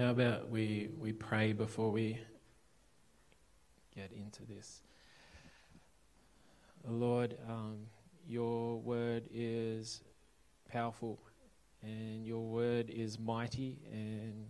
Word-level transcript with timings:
How 0.00 0.08
about 0.08 0.48
we, 0.48 0.88
we 0.98 1.12
pray 1.12 1.52
before 1.52 1.90
we 1.90 2.18
get 3.94 4.10
into 4.12 4.46
this? 4.46 4.80
Lord, 6.88 7.36
um, 7.46 7.80
your 8.26 8.78
word 8.78 9.24
is 9.30 10.00
powerful 10.72 11.18
and 11.82 12.24
your 12.24 12.40
word 12.46 12.88
is 12.88 13.18
mighty 13.18 13.76
and 13.92 14.46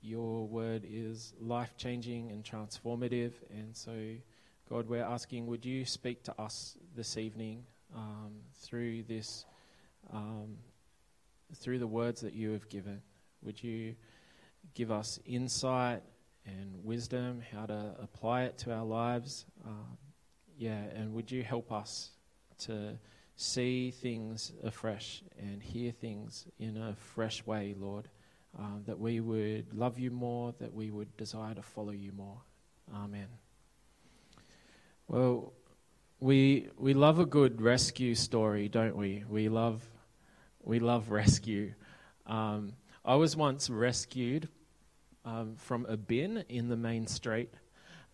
your 0.00 0.46
word 0.46 0.86
is 0.88 1.34
life 1.40 1.76
changing 1.76 2.30
and 2.30 2.44
transformative. 2.44 3.32
And 3.50 3.76
so, 3.76 3.92
God, 4.70 4.88
we're 4.88 5.02
asking, 5.02 5.48
would 5.48 5.64
you 5.64 5.84
speak 5.84 6.22
to 6.22 6.40
us 6.40 6.76
this 6.94 7.16
evening 7.16 7.64
um, 7.96 8.30
through 8.60 9.02
this, 9.08 9.44
um, 10.12 10.56
through 11.56 11.80
the 11.80 11.88
words 11.88 12.20
that 12.20 12.34
you 12.34 12.52
have 12.52 12.68
given? 12.68 13.02
Would 13.42 13.60
you 13.60 13.96
give 14.74 14.90
us 14.90 15.18
insight 15.24 16.02
and 16.46 16.84
wisdom 16.84 17.42
how 17.52 17.66
to 17.66 17.94
apply 18.00 18.42
it 18.44 18.58
to 18.58 18.72
our 18.72 18.84
lives? 18.84 19.46
Um, 19.64 19.96
yeah, 20.56 20.82
and 20.94 21.12
would 21.14 21.30
you 21.30 21.42
help 21.42 21.72
us 21.72 22.10
to 22.60 22.98
see 23.36 23.90
things 23.90 24.52
afresh 24.62 25.22
and 25.38 25.62
hear 25.62 25.92
things 25.92 26.46
in 26.58 26.76
a 26.76 26.94
fresh 26.94 27.44
way, 27.46 27.74
Lord? 27.78 28.08
Uh, 28.58 28.78
that 28.86 28.98
we 28.98 29.20
would 29.20 29.72
love 29.72 29.98
you 29.98 30.10
more, 30.10 30.52
that 30.60 30.74
we 30.74 30.90
would 30.90 31.16
desire 31.16 31.54
to 31.54 31.62
follow 31.62 31.92
you 31.92 32.12
more. 32.12 32.36
Amen. 32.94 33.28
Well, 35.08 35.54
we 36.20 36.68
we 36.76 36.92
love 36.92 37.18
a 37.18 37.24
good 37.24 37.62
rescue 37.62 38.14
story, 38.14 38.68
don't 38.68 38.96
we? 38.96 39.24
We 39.28 39.48
love 39.48 39.82
we 40.62 40.78
love 40.78 41.10
rescue. 41.10 41.72
Um, 42.26 42.74
I 43.04 43.16
was 43.16 43.36
once 43.36 43.68
rescued 43.70 44.48
um, 45.24 45.56
from 45.56 45.86
a 45.86 45.96
bin 45.96 46.44
in 46.48 46.68
the 46.68 46.76
main 46.76 47.06
street. 47.06 47.52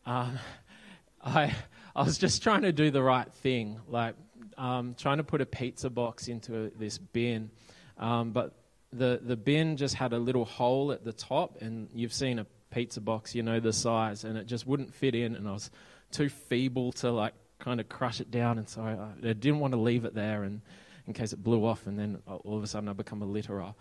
Um, 0.06 0.38
I 1.24 1.54
I 1.96 2.02
was 2.04 2.16
just 2.16 2.42
trying 2.42 2.62
to 2.62 2.72
do 2.72 2.90
the 2.90 3.02
right 3.02 3.32
thing, 3.32 3.80
like 3.88 4.14
um, 4.56 4.94
trying 4.96 5.16
to 5.16 5.24
put 5.24 5.40
a 5.40 5.46
pizza 5.46 5.90
box 5.90 6.28
into 6.28 6.70
this 6.78 6.96
bin, 6.98 7.50
um, 7.98 8.30
but 8.30 8.54
the 8.92 9.20
the 9.22 9.36
bin 9.36 9.76
just 9.76 9.94
had 9.94 10.12
a 10.12 10.18
little 10.18 10.44
hole 10.44 10.92
at 10.92 11.04
the 11.04 11.12
top, 11.12 11.60
and 11.60 11.88
you've 11.92 12.12
seen 12.12 12.38
a 12.38 12.46
pizza 12.70 13.00
box, 13.00 13.34
you 13.34 13.42
know 13.42 13.58
the 13.58 13.72
size, 13.72 14.24
and 14.24 14.38
it 14.38 14.46
just 14.46 14.66
wouldn't 14.66 14.94
fit 14.94 15.14
in, 15.14 15.34
and 15.34 15.48
I 15.48 15.52
was 15.52 15.70
too 16.12 16.28
feeble 16.28 16.92
to 16.92 17.10
like 17.10 17.34
kind 17.58 17.80
of 17.80 17.88
crush 17.88 18.20
it 18.20 18.30
down, 18.30 18.58
and 18.58 18.68
so 18.68 18.82
I, 18.82 19.28
I 19.28 19.32
didn't 19.32 19.58
want 19.58 19.72
to 19.72 19.80
leave 19.80 20.04
it 20.04 20.14
there, 20.14 20.44
and 20.44 20.60
in 21.06 21.14
case 21.14 21.32
it 21.32 21.42
blew 21.42 21.64
off, 21.64 21.86
and 21.86 21.98
then 21.98 22.18
all 22.26 22.56
of 22.56 22.62
a 22.62 22.66
sudden 22.66 22.88
I 22.88 22.92
become 22.92 23.22
a 23.22 23.26
litterer. 23.26 23.74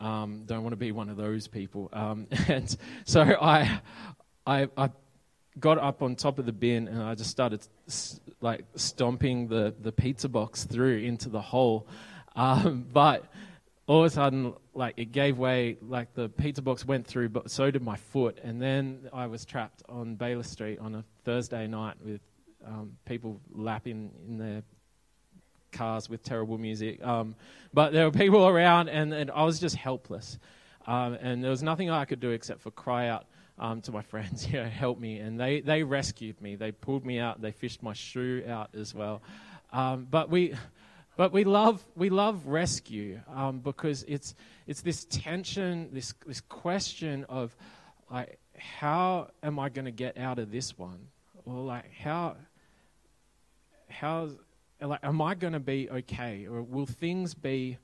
Um, 0.00 0.44
don't 0.46 0.62
want 0.62 0.72
to 0.72 0.78
be 0.78 0.92
one 0.92 1.08
of 1.10 1.16
those 1.16 1.46
people. 1.46 1.90
Um, 1.92 2.26
and 2.48 2.74
so 3.04 3.20
I, 3.20 3.80
I, 4.46 4.68
I, 4.76 4.90
got 5.58 5.78
up 5.78 6.00
on 6.00 6.14
top 6.14 6.38
of 6.38 6.46
the 6.46 6.52
bin 6.52 6.88
and 6.88 7.02
I 7.02 7.14
just 7.14 7.30
started 7.30 7.60
like 8.40 8.64
stomping 8.76 9.48
the, 9.48 9.74
the 9.80 9.92
pizza 9.92 10.28
box 10.28 10.64
through 10.64 10.98
into 10.98 11.28
the 11.28 11.40
hole. 11.40 11.86
Um, 12.36 12.86
but 12.90 13.24
all 13.86 14.04
of 14.04 14.06
a 14.06 14.10
sudden, 14.10 14.54
like 14.72 14.94
it 14.96 15.12
gave 15.12 15.36
way, 15.36 15.76
like 15.82 16.14
the 16.14 16.28
pizza 16.28 16.62
box 16.62 16.86
went 16.86 17.06
through, 17.06 17.30
but 17.30 17.50
so 17.50 17.70
did 17.70 17.82
my 17.82 17.96
foot. 17.96 18.38
And 18.42 18.62
then 18.62 19.08
I 19.12 19.26
was 19.26 19.44
trapped 19.44 19.82
on 19.88 20.16
Baylis 20.16 20.46
Street 20.46 20.78
on 20.78 20.94
a 20.94 21.04
Thursday 21.24 21.66
night 21.66 21.96
with 22.02 22.20
um, 22.64 22.92
people 23.04 23.40
lapping 23.52 24.12
in 24.28 24.38
their 24.38 24.62
cars 25.72 26.08
with 26.08 26.22
terrible 26.22 26.58
music. 26.58 27.04
Um, 27.04 27.34
but 27.72 27.92
there 27.92 28.04
were 28.04 28.10
people 28.10 28.46
around, 28.46 28.88
and, 28.88 29.12
and 29.12 29.30
I 29.30 29.44
was 29.44 29.58
just 29.58 29.76
helpless. 29.76 30.38
Um, 30.86 31.14
and 31.14 31.42
there 31.42 31.50
was 31.50 31.62
nothing 31.62 31.90
I 31.90 32.04
could 32.04 32.20
do 32.20 32.30
except 32.30 32.60
for 32.60 32.70
cry 32.70 33.08
out 33.08 33.26
um, 33.58 33.80
to 33.82 33.92
my 33.92 34.02
friends, 34.10 34.46
you 34.46 34.54
know, 34.54 34.68
help 34.68 34.98
me. 34.98 35.18
And 35.18 35.38
they, 35.38 35.60
they 35.60 35.82
rescued 35.82 36.40
me. 36.40 36.56
They 36.56 36.72
pulled 36.72 37.04
me 37.04 37.18
out. 37.18 37.40
They 37.40 37.52
fished 37.52 37.82
my 37.82 37.92
shoe 37.92 38.44
out 38.48 38.70
as 38.74 38.94
well. 38.94 39.22
Um, 39.72 40.06
but 40.10 40.30
we, 40.30 40.54
but 41.16 41.32
we 41.32 41.44
love, 41.44 41.84
we 41.94 42.10
love 42.10 42.46
rescue 42.46 43.20
um, 43.32 43.60
because 43.60 44.04
it's, 44.08 44.34
it's 44.66 44.80
this 44.80 45.04
tension, 45.04 45.90
this, 45.92 46.14
this 46.26 46.40
question 46.40 47.24
of, 47.28 47.54
like, 48.10 48.38
how 48.56 49.30
am 49.42 49.58
I 49.58 49.68
going 49.68 49.84
to 49.84 49.92
get 49.92 50.18
out 50.18 50.38
of 50.38 50.50
this 50.50 50.76
one? 50.76 51.08
Or 51.44 51.62
like, 51.62 51.92
how, 51.92 52.36
how, 53.88 54.30
like, 54.88 55.00
am 55.02 55.20
I 55.20 55.34
going 55.34 55.52
to 55.52 55.60
be 55.60 55.88
okay? 55.90 56.46
Or 56.46 56.62
will 56.62 56.86
things 56.86 57.34
be 57.34 57.78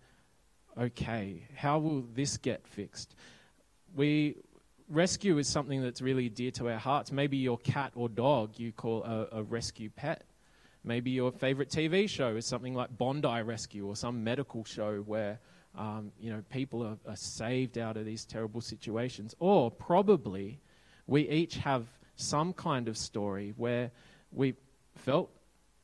okay? 0.78 1.46
How 1.54 1.78
will 1.78 2.04
this 2.14 2.36
get 2.36 2.66
fixed? 2.66 3.14
We, 3.94 4.36
rescue 4.88 5.38
is 5.38 5.48
something 5.48 5.82
that's 5.82 6.00
really 6.00 6.28
dear 6.28 6.50
to 6.52 6.68
our 6.70 6.78
hearts. 6.78 7.12
Maybe 7.12 7.36
your 7.36 7.58
cat 7.58 7.92
or 7.94 8.08
dog 8.08 8.58
you 8.58 8.72
call 8.72 9.04
a, 9.04 9.38
a, 9.38 9.42
rescue 9.42 9.90
pet. 9.90 10.24
Maybe 10.84 11.10
your 11.10 11.32
favorite 11.32 11.70
TV 11.70 12.08
show 12.08 12.36
is 12.36 12.46
something 12.46 12.74
like 12.74 12.96
Bondi 12.96 13.42
Rescue 13.42 13.86
or 13.86 13.96
some 13.96 14.22
medical 14.22 14.64
show 14.64 14.98
where 14.98 15.40
um, 15.76 16.12
you 16.18 16.30
know 16.30 16.42
people 16.50 16.82
are, 16.82 16.96
are 17.08 17.16
saved 17.16 17.76
out 17.76 17.96
of 17.96 18.06
these 18.06 18.24
terrible 18.24 18.60
situations. 18.60 19.34
Or 19.40 19.70
probably 19.70 20.60
we 21.06 21.28
each 21.28 21.56
have 21.56 21.86
some 22.14 22.52
kind 22.52 22.88
of 22.88 22.96
story 22.96 23.52
where 23.56 23.90
we 24.32 24.54
felt 24.94 25.30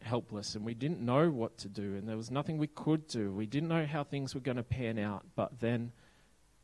helpless 0.03 0.55
and 0.55 0.65
we 0.65 0.75
didn't 0.75 1.01
know 1.01 1.31
what 1.31 1.57
to 1.59 1.69
do 1.69 1.95
and 1.95 2.09
there 2.09 2.17
was 2.17 2.31
nothing 2.31 2.59
we 2.59 2.67
could 2.67 3.07
do. 3.07 3.33
We 3.33 3.47
didn't 3.47 3.69
know 3.69 3.87
how 3.87 4.05
things 4.05 4.35
were 4.35 4.41
going 4.41 4.57
to 4.57 4.63
pan 4.63 4.99
out, 4.99 5.25
but 5.35 5.61
then 5.61 5.93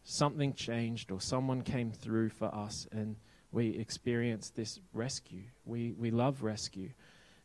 something 0.05 0.55
changed 0.55 1.11
or 1.11 1.21
someone 1.21 1.63
came 1.63 1.93
through 1.93 2.31
for 2.31 2.55
us 2.55 2.87
and 2.93 3.17
we 3.53 3.71
experienced 3.71 4.57
this 4.57 4.81
rescue. 4.93 5.45
We, 5.65 5.93
we 5.93 6.11
love 6.11 6.43
rescue. 6.43 6.91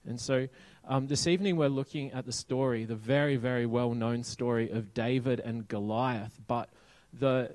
And 0.05 0.19
so 0.19 0.47
um, 0.85 1.07
this 1.07 1.27
evening 1.27 1.55
we're 1.55 1.69
looking 1.69 2.11
at 2.11 2.25
the 2.25 2.31
story, 2.31 2.85
the 2.85 2.95
very, 2.95 3.37
very 3.37 3.65
well 3.65 3.93
known 3.93 4.23
story 4.23 4.69
of 4.69 4.93
David 4.93 5.39
and 5.39 5.67
Goliath. 5.67 6.39
But 6.47 6.69
the, 7.13 7.51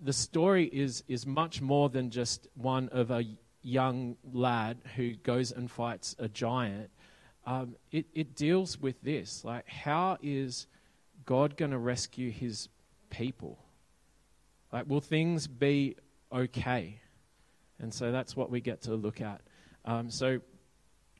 the 0.00 0.12
story 0.12 0.64
is, 0.66 1.04
is 1.06 1.26
much 1.26 1.60
more 1.60 1.88
than 1.88 2.10
just 2.10 2.48
one 2.54 2.88
of 2.88 3.10
a 3.10 3.24
young 3.62 4.16
lad 4.32 4.78
who 4.96 5.12
goes 5.14 5.52
and 5.52 5.70
fights 5.70 6.16
a 6.18 6.28
giant. 6.28 6.90
Um, 7.44 7.76
it, 7.90 8.06
it 8.14 8.34
deals 8.36 8.78
with 8.78 9.00
this 9.02 9.44
like, 9.44 9.68
how 9.68 10.18
is 10.22 10.66
God 11.26 11.56
going 11.56 11.72
to 11.72 11.78
rescue 11.78 12.30
his 12.30 12.68
people? 13.10 13.58
Like, 14.72 14.88
will 14.88 15.00
things 15.00 15.46
be 15.46 15.96
okay? 16.32 17.00
And 17.78 17.92
so 17.92 18.12
that's 18.12 18.36
what 18.36 18.50
we 18.50 18.60
get 18.60 18.82
to 18.82 18.94
look 18.94 19.20
at. 19.20 19.40
Um, 19.84 20.10
so 20.10 20.40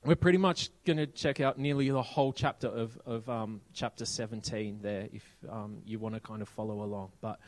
we're 0.05 0.17
pretty 0.17 0.39
much 0.39 0.71
going 0.85 0.97
to 0.97 1.07
check 1.07 1.41
out 1.41 1.59
nearly 1.59 1.91
the 1.91 2.03
whole 2.03 2.33
chapter 2.33 2.69
of, 2.69 2.99
of 3.05 3.29
um, 3.29 3.61
chapter 3.73 4.05
17 4.05 4.81
there 4.83 5.09
if 5.13 5.25
um, 5.49 5.79
you 5.85 5.99
want 5.99 6.15
to 6.15 6.21
kind 6.21 6.43
of 6.43 6.49
follow 6.49 6.83
along. 6.83 7.11
But 7.21 7.39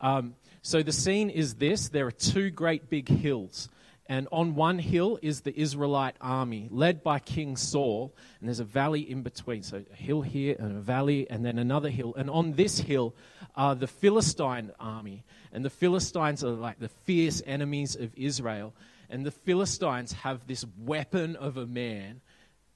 um, 0.00 0.34
so 0.62 0.82
the 0.82 0.92
scene 0.92 1.30
is 1.30 1.54
this 1.54 1.88
there 1.88 2.06
are 2.06 2.12
two 2.12 2.50
great 2.50 2.90
big 2.90 3.08
hills. 3.08 3.68
And 4.06 4.28
on 4.30 4.54
one 4.54 4.78
hill 4.78 5.18
is 5.22 5.40
the 5.40 5.58
Israelite 5.58 6.16
army, 6.20 6.68
led 6.70 7.02
by 7.02 7.18
King 7.18 7.56
Saul. 7.56 8.14
And 8.38 8.48
there's 8.48 8.60
a 8.60 8.64
valley 8.64 9.00
in 9.00 9.22
between. 9.22 9.62
So 9.62 9.82
a 9.90 9.96
hill 9.96 10.20
here 10.20 10.56
and 10.58 10.76
a 10.76 10.80
valley, 10.80 11.28
and 11.30 11.44
then 11.44 11.58
another 11.58 11.88
hill. 11.88 12.14
And 12.14 12.28
on 12.28 12.52
this 12.52 12.78
hill 12.78 13.14
are 13.54 13.74
the 13.74 13.86
Philistine 13.86 14.72
army. 14.78 15.24
And 15.52 15.64
the 15.64 15.70
Philistines 15.70 16.44
are 16.44 16.50
like 16.50 16.78
the 16.80 16.88
fierce 16.88 17.42
enemies 17.46 17.96
of 17.96 18.12
Israel. 18.14 18.74
And 19.08 19.24
the 19.24 19.30
Philistines 19.30 20.12
have 20.12 20.46
this 20.46 20.66
weapon 20.78 21.36
of 21.36 21.56
a 21.56 21.66
man. 21.66 22.20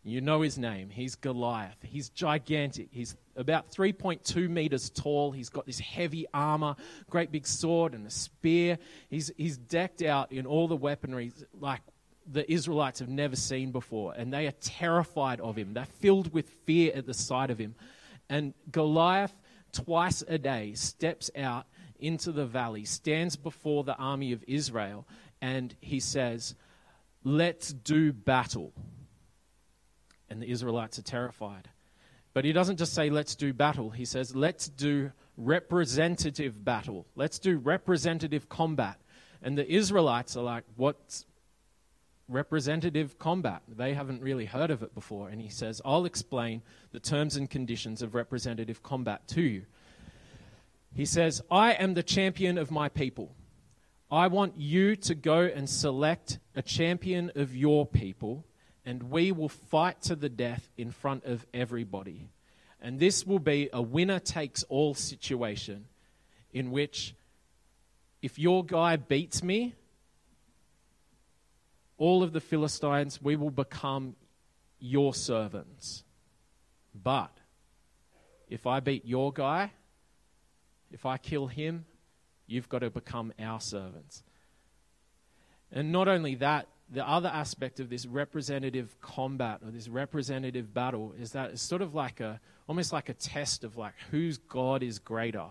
You 0.04 0.22
know 0.22 0.40
his 0.40 0.56
name. 0.56 0.88
He's 0.88 1.14
Goliath. 1.14 1.76
He's 1.82 2.08
gigantic. 2.08 2.88
He's 2.90 3.14
about 3.38 3.70
3.2 3.70 4.48
meters 4.48 4.90
tall. 4.90 5.32
He's 5.32 5.48
got 5.48 5.64
this 5.64 5.78
heavy 5.78 6.26
armor, 6.34 6.76
great 7.08 7.32
big 7.32 7.46
sword, 7.46 7.94
and 7.94 8.06
a 8.06 8.10
spear. 8.10 8.78
He's, 9.08 9.32
he's 9.36 9.56
decked 9.56 10.02
out 10.02 10.32
in 10.32 10.44
all 10.44 10.68
the 10.68 10.76
weaponry 10.76 11.32
like 11.58 11.80
the 12.30 12.50
Israelites 12.50 13.00
have 13.00 13.08
never 13.08 13.36
seen 13.36 13.70
before. 13.70 14.12
And 14.14 14.32
they 14.32 14.46
are 14.46 14.54
terrified 14.60 15.40
of 15.40 15.56
him. 15.56 15.72
They're 15.72 15.86
filled 15.86 16.32
with 16.32 16.50
fear 16.66 16.92
at 16.94 17.06
the 17.06 17.14
sight 17.14 17.50
of 17.50 17.58
him. 17.58 17.74
And 18.28 18.52
Goliath, 18.70 19.32
twice 19.72 20.22
a 20.26 20.36
day, 20.36 20.74
steps 20.74 21.30
out 21.36 21.66
into 21.98 22.32
the 22.32 22.46
valley, 22.46 22.84
stands 22.84 23.36
before 23.36 23.84
the 23.84 23.96
army 23.96 24.32
of 24.32 24.44
Israel, 24.46 25.06
and 25.40 25.74
he 25.80 26.00
says, 26.00 26.54
Let's 27.24 27.72
do 27.72 28.12
battle. 28.12 28.72
And 30.30 30.42
the 30.42 30.50
Israelites 30.50 30.98
are 30.98 31.02
terrified. 31.02 31.68
But 32.38 32.44
he 32.44 32.52
doesn't 32.52 32.76
just 32.76 32.94
say, 32.94 33.10
let's 33.10 33.34
do 33.34 33.52
battle. 33.52 33.90
He 33.90 34.04
says, 34.04 34.32
let's 34.32 34.68
do 34.68 35.10
representative 35.36 36.64
battle. 36.64 37.04
Let's 37.16 37.40
do 37.40 37.58
representative 37.58 38.48
combat. 38.48 39.00
And 39.42 39.58
the 39.58 39.68
Israelites 39.68 40.36
are 40.36 40.44
like, 40.44 40.62
what's 40.76 41.26
representative 42.28 43.18
combat? 43.18 43.62
They 43.66 43.92
haven't 43.92 44.22
really 44.22 44.44
heard 44.44 44.70
of 44.70 44.84
it 44.84 44.94
before. 44.94 45.30
And 45.30 45.42
he 45.42 45.48
says, 45.48 45.82
I'll 45.84 46.04
explain 46.04 46.62
the 46.92 47.00
terms 47.00 47.34
and 47.34 47.50
conditions 47.50 48.02
of 48.02 48.14
representative 48.14 48.84
combat 48.84 49.26
to 49.30 49.42
you. 49.42 49.64
He 50.94 51.06
says, 51.06 51.42
I 51.50 51.72
am 51.72 51.94
the 51.94 52.04
champion 52.04 52.56
of 52.56 52.70
my 52.70 52.88
people. 52.88 53.34
I 54.12 54.28
want 54.28 54.56
you 54.56 54.94
to 54.94 55.16
go 55.16 55.40
and 55.40 55.68
select 55.68 56.38
a 56.54 56.62
champion 56.62 57.32
of 57.34 57.56
your 57.56 57.84
people, 57.84 58.44
and 58.88 59.10
we 59.10 59.32
will 59.32 59.50
fight 59.50 60.00
to 60.00 60.16
the 60.16 60.30
death 60.30 60.66
in 60.78 60.90
front 60.90 61.26
of 61.26 61.44
everybody. 61.52 62.30
And 62.80 62.98
this 62.98 63.26
will 63.26 63.38
be 63.38 63.68
a 63.70 63.82
winner 63.82 64.18
takes 64.18 64.62
all 64.62 64.94
situation 64.94 65.84
in 66.54 66.70
which 66.70 67.14
if 68.22 68.38
your 68.38 68.64
guy 68.64 68.96
beats 68.96 69.42
me, 69.42 69.74
all 71.98 72.22
of 72.22 72.32
the 72.32 72.40
Philistines, 72.40 73.20
we 73.20 73.36
will 73.36 73.50
become 73.50 74.16
your 74.80 75.12
servants. 75.12 76.02
But 76.94 77.36
if 78.48 78.66
I 78.66 78.80
beat 78.80 79.04
your 79.04 79.34
guy, 79.34 79.70
if 80.90 81.04
I 81.04 81.18
kill 81.18 81.46
him, 81.46 81.84
you've 82.46 82.70
got 82.70 82.78
to 82.78 82.88
become 82.88 83.34
our 83.38 83.60
servants. 83.60 84.22
And 85.70 85.92
not 85.92 86.08
only 86.08 86.36
that, 86.36 86.68
the 86.90 87.06
other 87.06 87.28
aspect 87.28 87.80
of 87.80 87.90
this 87.90 88.06
representative 88.06 88.96
combat 89.00 89.60
or 89.64 89.70
this 89.70 89.88
representative 89.88 90.72
battle 90.72 91.14
is 91.20 91.32
that 91.32 91.50
it's 91.50 91.62
sort 91.62 91.82
of 91.82 91.94
like 91.94 92.20
a 92.20 92.40
almost 92.66 92.92
like 92.92 93.08
a 93.08 93.14
test 93.14 93.64
of 93.64 93.76
like 93.76 93.94
whose 94.10 94.38
God 94.38 94.82
is 94.82 94.98
greater, 94.98 95.46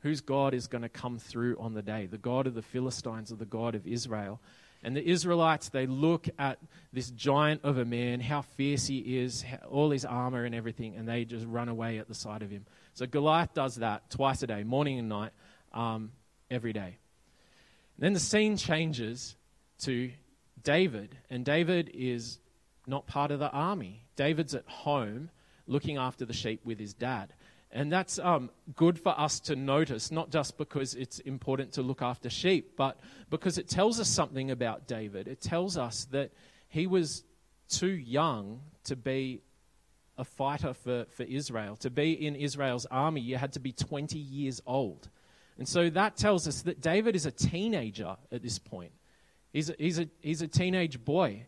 whose 0.00 0.20
God 0.20 0.54
is 0.54 0.66
going 0.66 0.82
to 0.82 0.88
come 0.88 1.18
through 1.18 1.56
on 1.58 1.74
the 1.74 1.82
day, 1.82 2.06
the 2.06 2.18
God 2.18 2.46
of 2.46 2.54
the 2.54 2.62
Philistines 2.62 3.32
or 3.32 3.36
the 3.36 3.44
God 3.44 3.74
of 3.74 3.86
Israel. 3.86 4.40
And 4.84 4.96
the 4.96 5.08
Israelites, 5.08 5.68
they 5.68 5.86
look 5.86 6.28
at 6.40 6.58
this 6.92 7.10
giant 7.10 7.60
of 7.62 7.78
a 7.78 7.84
man, 7.84 8.18
how 8.18 8.42
fierce 8.42 8.88
he 8.88 9.20
is, 9.20 9.44
all 9.70 9.90
his 9.90 10.04
armor 10.04 10.44
and 10.44 10.56
everything, 10.56 10.96
and 10.96 11.08
they 11.08 11.24
just 11.24 11.46
run 11.46 11.68
away 11.68 11.98
at 11.98 12.08
the 12.08 12.16
sight 12.16 12.42
of 12.42 12.50
him. 12.50 12.66
So 12.94 13.06
Goliath 13.06 13.54
does 13.54 13.76
that 13.76 14.10
twice 14.10 14.42
a 14.42 14.48
day, 14.48 14.64
morning 14.64 14.98
and 14.98 15.08
night, 15.08 15.30
um, 15.72 16.10
every 16.50 16.72
day. 16.72 16.98
then 17.98 18.12
the 18.12 18.20
scene 18.20 18.56
changes 18.56 19.36
to 19.78 20.10
David, 20.62 21.16
and 21.30 21.44
David 21.44 21.90
is 21.94 22.38
not 22.86 23.06
part 23.06 23.30
of 23.30 23.38
the 23.38 23.50
army. 23.50 24.04
David's 24.16 24.54
at 24.54 24.66
home 24.66 25.30
looking 25.66 25.96
after 25.96 26.24
the 26.24 26.32
sheep 26.32 26.60
with 26.64 26.78
his 26.78 26.94
dad. 26.94 27.32
And 27.70 27.90
that's 27.90 28.18
um, 28.18 28.50
good 28.76 28.98
for 28.98 29.18
us 29.18 29.40
to 29.40 29.56
notice, 29.56 30.10
not 30.10 30.30
just 30.30 30.58
because 30.58 30.94
it's 30.94 31.20
important 31.20 31.72
to 31.72 31.82
look 31.82 32.02
after 32.02 32.28
sheep, 32.28 32.76
but 32.76 33.00
because 33.30 33.56
it 33.56 33.68
tells 33.68 33.98
us 33.98 34.08
something 34.08 34.50
about 34.50 34.86
David. 34.86 35.26
It 35.26 35.40
tells 35.40 35.78
us 35.78 36.04
that 36.10 36.32
he 36.68 36.86
was 36.86 37.24
too 37.70 37.92
young 37.92 38.60
to 38.84 38.96
be 38.96 39.40
a 40.18 40.24
fighter 40.24 40.74
for, 40.74 41.06
for 41.16 41.22
Israel. 41.22 41.76
To 41.76 41.88
be 41.88 42.12
in 42.12 42.36
Israel's 42.36 42.84
army, 42.86 43.22
you 43.22 43.36
had 43.36 43.54
to 43.54 43.60
be 43.60 43.72
20 43.72 44.18
years 44.18 44.60
old. 44.66 45.08
And 45.58 45.66
so 45.66 45.88
that 45.90 46.16
tells 46.16 46.46
us 46.46 46.62
that 46.62 46.82
David 46.82 47.16
is 47.16 47.24
a 47.24 47.30
teenager 47.30 48.16
at 48.30 48.42
this 48.42 48.58
point. 48.58 48.92
He's 49.52 49.70
a, 49.70 49.74
he's 49.78 49.98
a, 49.98 50.08
he's 50.20 50.42
a 50.42 50.48
teenage 50.48 51.04
boy. 51.04 51.46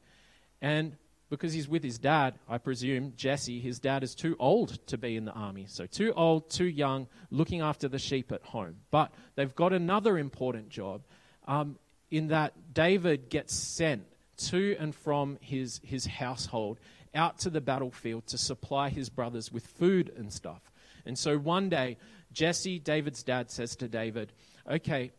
And 0.60 0.96
because 1.30 1.52
he's 1.52 1.68
with 1.68 1.82
his 1.82 1.98
dad, 1.98 2.38
I 2.48 2.58
presume, 2.58 3.14
Jesse, 3.16 3.58
his 3.58 3.78
dad 3.78 4.02
is 4.02 4.14
too 4.14 4.36
old 4.38 4.86
to 4.86 4.98
be 4.98 5.16
in 5.16 5.24
the 5.24 5.32
army. 5.32 5.66
So, 5.68 5.86
too 5.86 6.12
old, 6.14 6.50
too 6.50 6.66
young, 6.66 7.08
looking 7.30 7.60
after 7.60 7.88
the 7.88 7.98
sheep 7.98 8.30
at 8.30 8.42
home. 8.42 8.76
But 8.90 9.12
they've 9.34 9.54
got 9.54 9.72
another 9.72 10.18
important 10.18 10.68
job 10.68 11.02
um, 11.46 11.78
in 12.10 12.28
that 12.28 12.72
David 12.72 13.30
gets 13.30 13.54
sent 13.54 14.04
to 14.36 14.76
and 14.78 14.94
from 14.94 15.38
his, 15.40 15.80
his 15.82 16.06
household 16.06 16.78
out 17.14 17.38
to 17.38 17.50
the 17.50 17.60
battlefield 17.60 18.26
to 18.26 18.38
supply 18.38 18.88
his 18.88 19.08
brothers 19.08 19.50
with 19.52 19.66
food 19.66 20.12
and 20.16 20.32
stuff. 20.32 20.72
And 21.06 21.18
so 21.18 21.38
one 21.38 21.68
day, 21.68 21.96
Jesse, 22.32 22.78
David's 22.78 23.22
dad, 23.22 23.50
says 23.50 23.76
to 23.76 23.88
David, 23.88 24.32
Okay, 24.70 25.12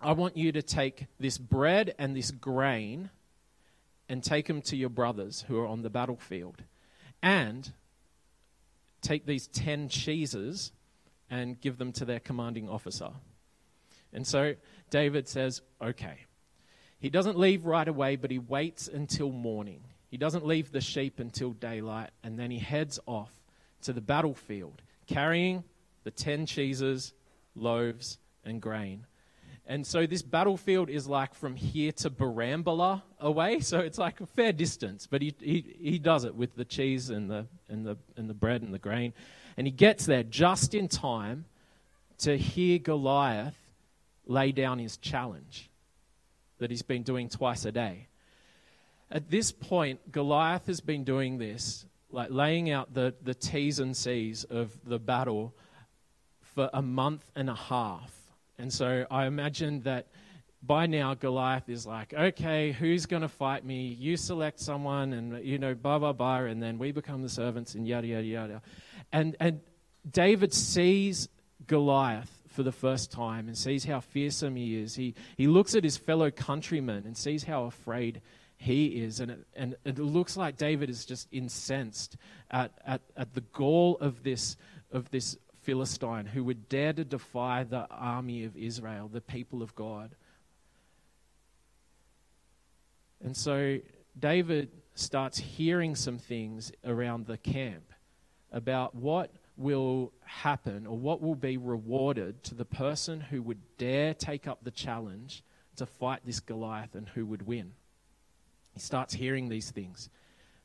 I 0.00 0.12
want 0.12 0.36
you 0.36 0.52
to 0.52 0.62
take 0.62 1.06
this 1.18 1.38
bread 1.38 1.94
and 1.98 2.16
this 2.16 2.30
grain 2.30 3.10
and 4.08 4.22
take 4.22 4.46
them 4.46 4.62
to 4.62 4.76
your 4.76 4.88
brothers 4.88 5.44
who 5.48 5.58
are 5.58 5.66
on 5.66 5.82
the 5.82 5.90
battlefield. 5.90 6.62
And 7.22 7.72
take 9.02 9.26
these 9.26 9.46
10 9.48 9.88
cheeses 9.88 10.72
and 11.30 11.60
give 11.60 11.78
them 11.78 11.92
to 11.92 12.04
their 12.04 12.20
commanding 12.20 12.68
officer. 12.68 13.10
And 14.12 14.26
so 14.26 14.54
David 14.90 15.28
says, 15.28 15.62
okay. 15.82 16.20
He 16.98 17.10
doesn't 17.10 17.38
leave 17.38 17.66
right 17.66 17.86
away, 17.86 18.16
but 18.16 18.30
he 18.30 18.38
waits 18.38 18.88
until 18.88 19.30
morning. 19.30 19.82
He 20.10 20.16
doesn't 20.16 20.46
leave 20.46 20.72
the 20.72 20.80
sheep 20.80 21.20
until 21.20 21.50
daylight, 21.50 22.10
and 22.24 22.38
then 22.38 22.50
he 22.50 22.58
heads 22.58 22.98
off 23.06 23.30
to 23.82 23.92
the 23.92 24.00
battlefield 24.00 24.82
carrying 25.06 25.64
the 26.04 26.10
10 26.10 26.46
cheeses, 26.46 27.12
loaves, 27.54 28.18
and 28.44 28.60
grain. 28.60 29.06
And 29.70 29.86
so 29.86 30.06
this 30.06 30.22
battlefield 30.22 30.88
is 30.88 31.06
like 31.06 31.34
from 31.34 31.54
here 31.54 31.92
to 31.92 32.08
Borambola 32.08 33.02
away. 33.20 33.60
So 33.60 33.80
it's 33.80 33.98
like 33.98 34.18
a 34.22 34.26
fair 34.26 34.50
distance, 34.50 35.06
but 35.06 35.20
he, 35.20 35.34
he, 35.38 35.76
he 35.78 35.98
does 35.98 36.24
it 36.24 36.34
with 36.34 36.56
the 36.56 36.64
cheese 36.64 37.10
and 37.10 37.30
the, 37.30 37.46
and, 37.68 37.84
the, 37.84 37.98
and 38.16 38.30
the 38.30 38.34
bread 38.34 38.62
and 38.62 38.72
the 38.72 38.78
grain. 38.78 39.12
And 39.58 39.66
he 39.66 39.70
gets 39.70 40.06
there 40.06 40.22
just 40.22 40.74
in 40.74 40.88
time 40.88 41.44
to 42.20 42.38
hear 42.38 42.78
Goliath 42.78 43.58
lay 44.26 44.52
down 44.52 44.78
his 44.78 44.96
challenge 44.96 45.68
that 46.56 46.70
he's 46.70 46.82
been 46.82 47.02
doing 47.02 47.28
twice 47.28 47.66
a 47.66 47.72
day. 47.72 48.06
At 49.10 49.30
this 49.30 49.52
point, 49.52 50.10
Goliath 50.10 50.66
has 50.66 50.80
been 50.80 51.04
doing 51.04 51.36
this, 51.36 51.84
like 52.10 52.30
laying 52.30 52.70
out 52.70 52.94
the, 52.94 53.14
the 53.22 53.34
T's 53.34 53.80
and 53.80 53.94
C's 53.94 54.44
of 54.44 54.72
the 54.82 54.98
battle 54.98 55.54
for 56.40 56.70
a 56.72 56.80
month 56.80 57.30
and 57.36 57.50
a 57.50 57.54
half 57.54 58.17
and 58.58 58.72
so 58.72 59.06
I 59.10 59.26
imagine 59.26 59.82
that 59.82 60.08
by 60.62 60.86
now 60.86 61.14
Goliath 61.14 61.68
is 61.68 61.86
like, 61.86 62.12
okay, 62.12 62.72
who's 62.72 63.06
going 63.06 63.22
to 63.22 63.28
fight 63.28 63.64
me? 63.64 63.86
You 63.86 64.16
select 64.16 64.58
someone, 64.60 65.12
and 65.12 65.44
you 65.44 65.58
know, 65.58 65.74
blah 65.74 65.98
blah 65.98 66.12
blah, 66.12 66.38
and 66.38 66.62
then 66.62 66.78
we 66.78 66.92
become 66.92 67.22
the 67.22 67.28
servants, 67.28 67.74
and 67.74 67.86
yada 67.86 68.06
yada 68.06 68.26
yada. 68.26 68.62
And 69.12 69.36
and 69.38 69.60
David 70.10 70.52
sees 70.52 71.28
Goliath 71.66 72.30
for 72.48 72.62
the 72.62 72.72
first 72.72 73.12
time 73.12 73.46
and 73.46 73.56
sees 73.56 73.84
how 73.84 74.00
fearsome 74.00 74.56
he 74.56 74.80
is. 74.80 74.96
He 74.96 75.14
he 75.36 75.46
looks 75.46 75.74
at 75.74 75.84
his 75.84 75.96
fellow 75.96 76.30
countrymen 76.30 77.04
and 77.06 77.16
sees 77.16 77.44
how 77.44 77.64
afraid 77.64 78.20
he 78.56 78.86
is, 79.02 79.20
and 79.20 79.30
it, 79.30 79.46
and 79.54 79.76
it 79.84 79.98
looks 79.98 80.36
like 80.36 80.56
David 80.56 80.90
is 80.90 81.04
just 81.04 81.28
incensed 81.30 82.16
at 82.50 82.72
at, 82.84 83.02
at 83.16 83.34
the 83.34 83.42
gall 83.42 83.96
of 84.00 84.24
this 84.24 84.56
of 84.90 85.10
this 85.10 85.36
Philistine 85.62 86.26
who 86.26 86.44
would 86.44 86.68
dare 86.68 86.92
to 86.92 87.04
defy 87.04 87.64
the 87.64 87.86
army 87.90 88.44
of 88.44 88.56
Israel, 88.56 89.08
the 89.08 89.20
people 89.20 89.62
of 89.62 89.74
God. 89.74 90.14
And 93.22 93.36
so 93.36 93.78
David 94.18 94.70
starts 94.94 95.38
hearing 95.38 95.94
some 95.94 96.18
things 96.18 96.72
around 96.84 97.26
the 97.26 97.38
camp 97.38 97.92
about 98.52 98.94
what 98.94 99.32
will 99.56 100.12
happen 100.24 100.86
or 100.86 100.96
what 100.96 101.20
will 101.20 101.34
be 101.34 101.56
rewarded 101.56 102.42
to 102.44 102.54
the 102.54 102.64
person 102.64 103.20
who 103.20 103.42
would 103.42 103.60
dare 103.76 104.14
take 104.14 104.46
up 104.46 104.60
the 104.62 104.70
challenge 104.70 105.42
to 105.76 105.86
fight 105.86 106.20
this 106.24 106.40
Goliath 106.40 106.94
and 106.94 107.08
who 107.08 107.26
would 107.26 107.46
win. 107.46 107.72
He 108.72 108.80
starts 108.80 109.14
hearing 109.14 109.48
these 109.48 109.70
things. 109.70 110.08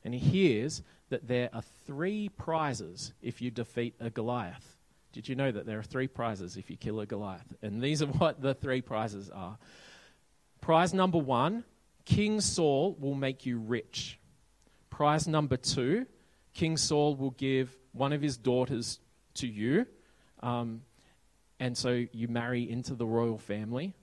And 0.04 0.14
he 0.14 0.20
hears 0.20 0.82
that 1.08 1.26
there 1.26 1.50
are 1.52 1.62
three 1.86 2.28
prizes 2.28 3.12
if 3.22 3.40
you 3.40 3.50
defeat 3.50 3.94
a 4.00 4.10
Goliath. 4.10 4.73
Did 5.14 5.28
you 5.28 5.36
know 5.36 5.52
that 5.52 5.64
there 5.64 5.78
are 5.78 5.84
three 5.84 6.08
prizes 6.08 6.56
if 6.56 6.68
you 6.68 6.76
kill 6.76 6.98
a 6.98 7.06
Goliath? 7.06 7.54
And 7.62 7.80
these 7.80 8.02
are 8.02 8.06
what 8.18 8.42
the 8.42 8.52
three 8.52 8.82
prizes 8.82 9.30
are. 9.30 9.56
Prize 10.60 10.92
number 10.92 11.18
one 11.18 11.64
King 12.04 12.40
Saul 12.40 12.96
will 12.98 13.14
make 13.14 13.46
you 13.46 13.58
rich. 13.58 14.18
Prize 14.90 15.26
number 15.28 15.56
two 15.56 16.06
King 16.52 16.76
Saul 16.76 17.14
will 17.14 17.30
give 17.30 17.74
one 17.92 18.12
of 18.12 18.20
his 18.20 18.36
daughters 18.36 18.98
to 19.34 19.46
you. 19.46 19.86
Um, 20.40 20.82
and 21.60 21.78
so 21.78 22.04
you 22.12 22.26
marry 22.26 22.68
into 22.68 22.94
the 22.94 23.06
royal 23.06 23.38
family. 23.38 23.94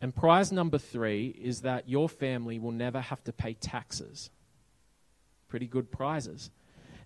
And 0.00 0.14
prize 0.14 0.50
number 0.50 0.78
three 0.78 1.28
is 1.28 1.60
that 1.60 1.88
your 1.88 2.08
family 2.08 2.58
will 2.58 2.72
never 2.72 3.00
have 3.00 3.22
to 3.24 3.32
pay 3.32 3.54
taxes. 3.54 4.30
Pretty 5.46 5.66
good 5.66 5.92
prizes. 5.92 6.50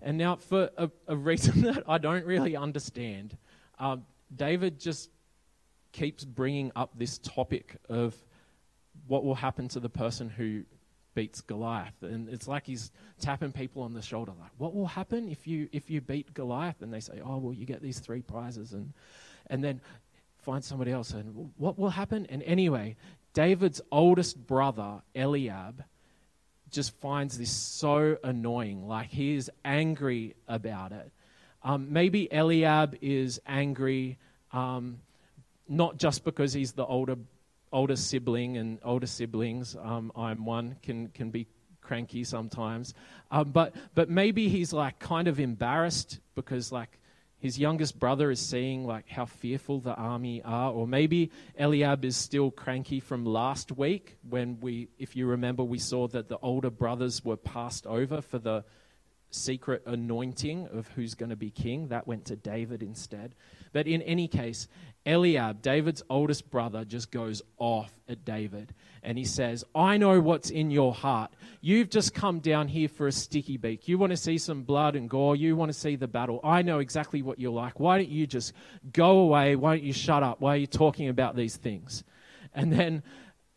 And 0.04 0.18
now, 0.18 0.37
for 0.37 0.70
a, 0.76 0.90
a 1.08 1.16
reason 1.16 1.62
that 1.62 1.82
I 1.88 1.99
don't 1.99 2.26
really 2.26 2.56
understand, 2.56 3.37
um, 3.78 4.04
David 4.34 4.78
just 4.78 5.11
keeps 5.92 6.25
bringing 6.25 6.70
up 6.76 6.90
this 6.96 7.18
topic 7.18 7.76
of 7.88 8.14
what 9.06 9.25
will 9.25 9.34
happen 9.34 9.66
to 9.68 9.80
the 9.80 9.88
person 9.88 10.28
who 10.28 10.64
beats 11.14 11.40
Goliath. 11.40 12.02
And 12.02 12.28
it's 12.28 12.46
like 12.46 12.66
he's 12.66 12.92
tapping 13.18 13.50
people 13.50 13.82
on 13.82 13.94
the 13.94 14.02
shoulder, 14.02 14.32
like, 14.38 14.50
what 14.58 14.75
will 14.75 14.87
happen 14.87 15.28
if 15.28 15.46
you 15.46 15.68
if 15.73 15.88
you 15.88 16.02
beat 16.02 16.34
Goliath? 16.34 16.82
And 16.82 16.92
they 16.92 17.00
say, 17.00 17.20
oh, 17.25 17.38
well, 17.38 17.54
you 17.54 17.64
get 17.64 17.80
these 17.80 17.99
three 17.99 18.20
prizes. 18.20 18.75
And, 18.75 18.92
and 19.46 19.64
then 19.64 19.80
find 20.37 20.62
somebody 20.62 20.92
else. 20.92 21.12
And 21.12 21.50
what 21.56 21.78
will 21.78 21.90
happen? 21.90 22.26
And 22.28 22.42
anyway, 22.42 22.96
David's 23.32 23.80
oldest 23.90 24.46
brother, 24.46 25.00
Eliab, 25.14 25.82
just 26.75 26.95
finds 27.00 27.38
this 27.38 27.50
so 27.50 28.19
annoying. 28.23 28.87
Like 28.87 29.09
he 29.09 29.35
is 29.37 29.50
angry 29.64 30.35
about 30.49 30.93
it. 30.93 31.11
Um, 31.62 31.93
maybe 31.93 32.28
Eliab 32.31 32.99
is 33.00 33.40
angry 33.47 34.19
um, 34.52 35.00
not 35.69 35.99
just 35.99 36.25
because 36.25 36.52
he's 36.52 36.73
the 36.73 36.85
older 36.85 37.16
older 37.73 37.97
sibling 37.97 38.57
and 38.57 38.78
older 38.85 39.07
siblings. 39.07 39.76
Um, 39.76 40.12
I'm 40.14 40.45
one 40.45 40.76
can 40.83 41.09
can 41.09 41.31
be 41.31 41.47
cranky 41.81 42.25
sometimes, 42.25 42.95
um, 43.31 43.50
but 43.50 43.75
but 43.95 44.09
maybe 44.09 44.49
he's 44.49 44.73
like 44.73 44.99
kind 44.99 45.26
of 45.26 45.40
embarrassed 45.40 46.21
because 46.35 46.71
like 46.71 46.99
his 47.45 47.59
youngest 47.59 47.99
brother 48.01 48.31
is 48.31 48.41
seeing 48.41 48.87
like 48.87 49.07
how 49.07 49.27
fearful 49.27 49.79
the 49.79 49.95
army 49.95 50.41
are. 50.47 50.73
Or 50.73 50.87
maybe 50.87 51.31
eliab 51.59 52.03
is 52.03 52.17
still 52.17 52.51
cranky 52.51 53.01
from 53.01 53.27
last 53.27 53.71
week 53.71 54.17
when 54.27 54.61
we 54.61 54.89
if 54.99 55.15
you 55.15 55.27
remember 55.27 55.63
we 55.63 55.79
saw 55.79 56.09
that 56.09 56.31
the 56.31 56.39
older 56.39 56.71
brothers 56.71 57.23
were 57.23 57.37
passed 57.37 57.87
over 57.87 58.23
for 58.23 58.39
the 58.39 58.65
secret 59.29 59.83
anointing 59.85 60.69
of 60.73 60.89
who's 60.97 61.15
going 61.15 61.29
to 61.29 61.37
be 61.37 61.51
king. 61.51 61.89
That 61.89 62.07
went 62.07 62.25
to 62.27 62.37
david 62.37 62.83
instead 62.83 63.35
but 63.75 63.88
in 63.88 64.00
any 64.02 64.28
case, 64.28 64.69
Eliab, 65.04 65.61
David's 65.61 66.02
oldest 66.09 66.50
brother, 66.50 66.85
just 66.85 67.11
goes 67.11 67.43
off 67.59 67.93
at 68.09 68.25
David 68.25 68.73
and 69.02 69.19
he 69.19 69.25
says, 69.25 69.64
I 69.75 69.99
know 69.99 70.19
what's 70.21 70.49
in 70.49 70.71
your 70.71 70.95
heart. 70.95 71.33
You've 71.61 71.90
just 71.90 72.14
come 72.14 72.38
down 72.38 72.69
here 72.69 72.88
for 72.88 73.07
a 73.07 73.12
sticky 73.12 73.59
beak. 73.59 73.87
You 73.87 73.99
want 73.99 74.12
to 74.12 74.16
see 74.16 74.38
some 74.38 74.62
blood 74.62 74.97
and 74.97 75.11
gore. 75.11 75.37
You 75.37 75.57
want 75.57 75.73
to 75.73 75.78
see 75.78 75.97
the 75.97 76.09
battle. 76.09 76.40
I 76.43 76.62
know 76.62 76.78
exactly 76.78 77.21
what 77.21 77.38
you're 77.38 77.52
like. 77.52 77.78
Why 77.78 77.99
don't 77.99 78.09
you 78.09 78.26
just 78.26 78.54
go 78.93 79.19
away? 79.19 79.57
Why 79.57 79.76
don't 79.76 79.85
you 79.85 79.93
shut 79.93 80.23
up? 80.23 80.40
Why 80.40 80.54
are 80.54 80.59
you 80.59 80.66
talking 80.66 81.09
about 81.09 81.37
these 81.37 81.57
things? 81.57 82.02
And 82.54 82.73
then, 82.73 83.02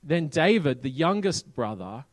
then 0.03 0.27
David, 0.27 0.81
the 0.81 0.89
youngest 0.89 1.55
brother, 1.55 2.03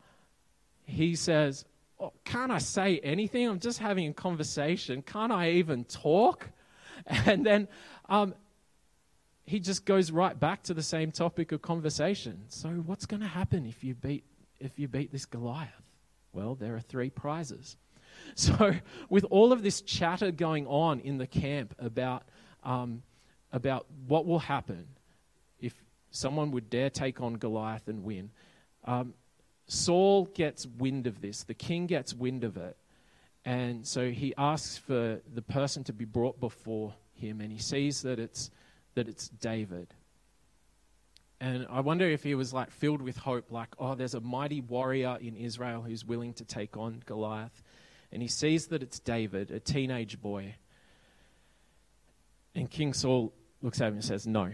he 0.85 1.15
says, 1.15 1.65
oh, 1.99 2.13
Can't 2.23 2.51
I 2.51 2.59
say 2.59 2.99
anything? 2.99 3.49
I'm 3.49 3.59
just 3.59 3.79
having 3.79 4.07
a 4.07 4.13
conversation. 4.13 5.01
Can't 5.01 5.31
I 5.31 5.51
even 5.51 5.83
talk? 5.85 6.49
And 7.25 7.45
then 7.45 7.67
um, 8.09 8.33
he 9.45 9.59
just 9.59 9.85
goes 9.85 10.11
right 10.11 10.37
back 10.39 10.63
to 10.63 10.73
the 10.73 10.83
same 10.83 11.11
topic 11.11 11.51
of 11.51 11.61
conversation. 11.61 12.43
So, 12.49 12.69
what's 12.69 13.05
going 13.05 13.21
to 13.21 13.27
happen 13.27 13.65
if 13.65 13.83
you 13.83 13.93
beat 13.93 14.23
if 14.59 14.79
you 14.79 14.87
beat 14.87 15.11
this 15.11 15.25
Goliath? 15.25 15.69
Well, 16.33 16.55
there 16.55 16.75
are 16.75 16.81
three 16.81 17.09
prizes. 17.09 17.77
So, 18.35 18.73
with 19.09 19.25
all 19.25 19.51
of 19.51 19.61
this 19.61 19.81
chatter 19.81 20.31
going 20.31 20.65
on 20.67 21.01
in 21.01 21.17
the 21.17 21.27
camp 21.27 21.75
about 21.77 22.23
um, 22.63 23.03
about 23.51 23.85
what 24.07 24.25
will 24.25 24.39
happen 24.39 24.87
if 25.59 25.73
someone 26.11 26.51
would 26.51 26.69
dare 26.69 26.89
take 26.89 27.19
on 27.21 27.33
Goliath 27.33 27.89
and 27.89 28.05
win, 28.05 28.31
um, 28.85 29.13
Saul 29.67 30.25
gets 30.33 30.65
wind 30.65 31.07
of 31.07 31.21
this. 31.21 31.43
The 31.43 31.53
king 31.53 31.87
gets 31.87 32.13
wind 32.13 32.45
of 32.45 32.55
it, 32.55 32.77
and 33.43 33.85
so 33.85 34.09
he 34.09 34.33
asks 34.37 34.77
for 34.77 35.19
the 35.33 35.41
person 35.41 35.83
to 35.83 35.93
be 35.93 36.05
brought 36.05 36.39
before 36.39 36.93
him 37.15 37.41
and 37.41 37.51
he 37.51 37.59
sees 37.59 38.01
that 38.03 38.19
it's 38.19 38.51
that 38.95 39.07
it's 39.07 39.29
David. 39.29 39.93
And 41.41 41.67
I 41.69 41.81
wonder 41.81 42.05
if 42.05 42.23
he 42.23 42.33
was 42.33 42.53
like 42.53 42.71
filled 42.71 43.01
with 43.01 43.17
hope, 43.17 43.51
like, 43.51 43.69
oh, 43.77 43.95
there's 43.95 44.13
a 44.13 44.21
mighty 44.21 44.61
warrior 44.61 45.17
in 45.19 45.35
Israel 45.35 45.81
who's 45.81 46.05
willing 46.05 46.33
to 46.35 46.45
take 46.45 46.77
on 46.77 47.03
Goliath. 47.05 47.61
And 48.11 48.21
he 48.21 48.27
sees 48.27 48.67
that 48.67 48.81
it's 48.81 48.99
David, 48.99 49.51
a 49.51 49.59
teenage 49.59 50.21
boy. 50.21 50.55
And 52.55 52.71
King 52.71 52.93
Saul 52.93 53.33
looks 53.61 53.81
at 53.81 53.89
him 53.89 53.95
and 53.95 54.03
says, 54.03 54.25
No, 54.25 54.53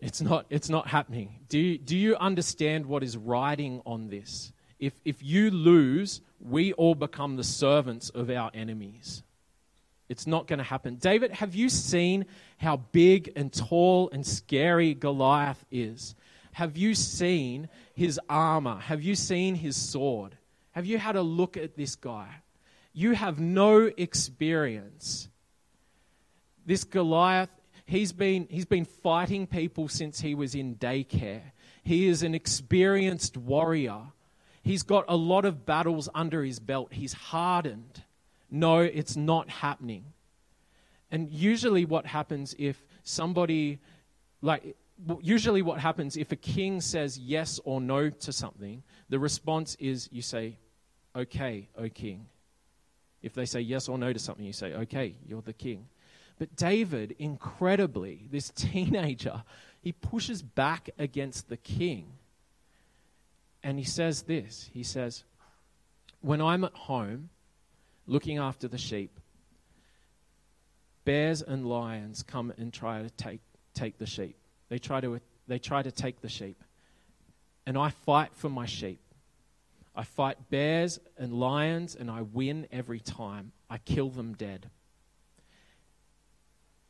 it's 0.00 0.22
not, 0.22 0.46
it's 0.48 0.70
not 0.70 0.88
happening. 0.88 1.40
Do 1.48 1.58
you, 1.58 1.78
do 1.78 1.96
you 1.96 2.16
understand 2.16 2.86
what 2.86 3.02
is 3.02 3.16
riding 3.16 3.82
on 3.84 4.08
this? 4.08 4.52
If, 4.78 4.94
if 5.04 5.22
you 5.22 5.50
lose, 5.50 6.20
we 6.40 6.72
all 6.72 6.94
become 6.94 7.36
the 7.36 7.44
servants 7.44 8.08
of 8.10 8.30
our 8.30 8.50
enemies. 8.54 9.22
It's 10.08 10.26
not 10.26 10.46
going 10.46 10.58
to 10.58 10.64
happen. 10.64 10.96
David, 10.96 11.32
have 11.32 11.54
you 11.54 11.68
seen 11.68 12.26
how 12.56 12.78
big 12.78 13.32
and 13.36 13.52
tall 13.52 14.08
and 14.10 14.26
scary 14.26 14.94
Goliath 14.94 15.64
is? 15.70 16.14
Have 16.52 16.76
you 16.76 16.94
seen 16.94 17.68
his 17.94 18.18
armor? 18.28 18.78
Have 18.78 19.02
you 19.02 19.14
seen 19.14 19.54
his 19.54 19.76
sword? 19.76 20.36
Have 20.72 20.86
you 20.86 20.98
had 20.98 21.16
a 21.16 21.22
look 21.22 21.56
at 21.56 21.76
this 21.76 21.94
guy? 21.94 22.28
You 22.92 23.12
have 23.12 23.38
no 23.38 23.90
experience. 23.96 25.28
This 26.64 26.84
Goliath, 26.84 27.50
he's 27.84 28.12
been, 28.12 28.46
he's 28.50 28.64
been 28.64 28.86
fighting 28.86 29.46
people 29.46 29.88
since 29.88 30.20
he 30.20 30.34
was 30.34 30.54
in 30.54 30.76
daycare. 30.76 31.52
He 31.84 32.08
is 32.08 32.22
an 32.22 32.34
experienced 32.34 33.36
warrior. 33.36 34.00
He's 34.62 34.82
got 34.82 35.04
a 35.08 35.16
lot 35.16 35.44
of 35.44 35.64
battles 35.64 36.08
under 36.14 36.42
his 36.42 36.58
belt. 36.58 36.92
He's 36.92 37.12
hardened. 37.12 38.02
No, 38.50 38.80
it's 38.80 39.16
not 39.16 39.48
happening. 39.48 40.04
And 41.10 41.30
usually, 41.30 41.84
what 41.84 42.06
happens 42.06 42.54
if 42.58 42.82
somebody, 43.02 43.78
like, 44.42 44.76
usually 45.22 45.62
what 45.62 45.78
happens 45.80 46.16
if 46.16 46.32
a 46.32 46.36
king 46.36 46.80
says 46.80 47.18
yes 47.18 47.60
or 47.64 47.80
no 47.80 48.10
to 48.10 48.32
something, 48.32 48.82
the 49.08 49.18
response 49.18 49.76
is 49.78 50.08
you 50.12 50.22
say, 50.22 50.56
okay, 51.16 51.68
O 51.76 51.88
king. 51.88 52.26
If 53.22 53.34
they 53.34 53.46
say 53.46 53.60
yes 53.60 53.88
or 53.88 53.98
no 53.98 54.12
to 54.12 54.18
something, 54.18 54.44
you 54.44 54.52
say, 54.52 54.74
okay, 54.74 55.14
you're 55.26 55.42
the 55.42 55.52
king. 55.52 55.88
But 56.38 56.54
David, 56.54 57.16
incredibly, 57.18 58.28
this 58.30 58.50
teenager, 58.54 59.42
he 59.80 59.92
pushes 59.92 60.42
back 60.42 60.90
against 60.98 61.48
the 61.48 61.56
king. 61.56 62.12
And 63.62 63.78
he 63.78 63.84
says 63.84 64.22
this 64.22 64.70
He 64.72 64.82
says, 64.82 65.24
When 66.20 66.40
I'm 66.40 66.64
at 66.64 66.74
home, 66.74 67.30
looking 68.08 68.38
after 68.38 68.66
the 68.66 68.78
sheep, 68.78 69.20
bears 71.04 71.42
and 71.42 71.66
lions 71.66 72.24
come 72.24 72.52
and 72.56 72.72
try 72.72 73.02
to 73.02 73.10
take, 73.10 73.40
take 73.74 73.98
the 73.98 74.06
sheep. 74.06 74.36
They 74.68 74.78
try, 74.78 75.00
to, 75.00 75.20
they 75.46 75.58
try 75.58 75.82
to 75.82 75.92
take 75.92 76.20
the 76.20 76.28
sheep. 76.28 76.64
And 77.66 77.78
I 77.78 77.90
fight 77.90 78.30
for 78.34 78.48
my 78.48 78.66
sheep. 78.66 79.00
I 79.94 80.04
fight 80.04 80.50
bears 80.50 80.98
and 81.18 81.32
lions, 81.32 81.94
and 81.94 82.10
I 82.10 82.22
win 82.22 82.66
every 82.72 83.00
time. 83.00 83.52
I 83.68 83.78
kill 83.78 84.10
them 84.10 84.32
dead. 84.32 84.70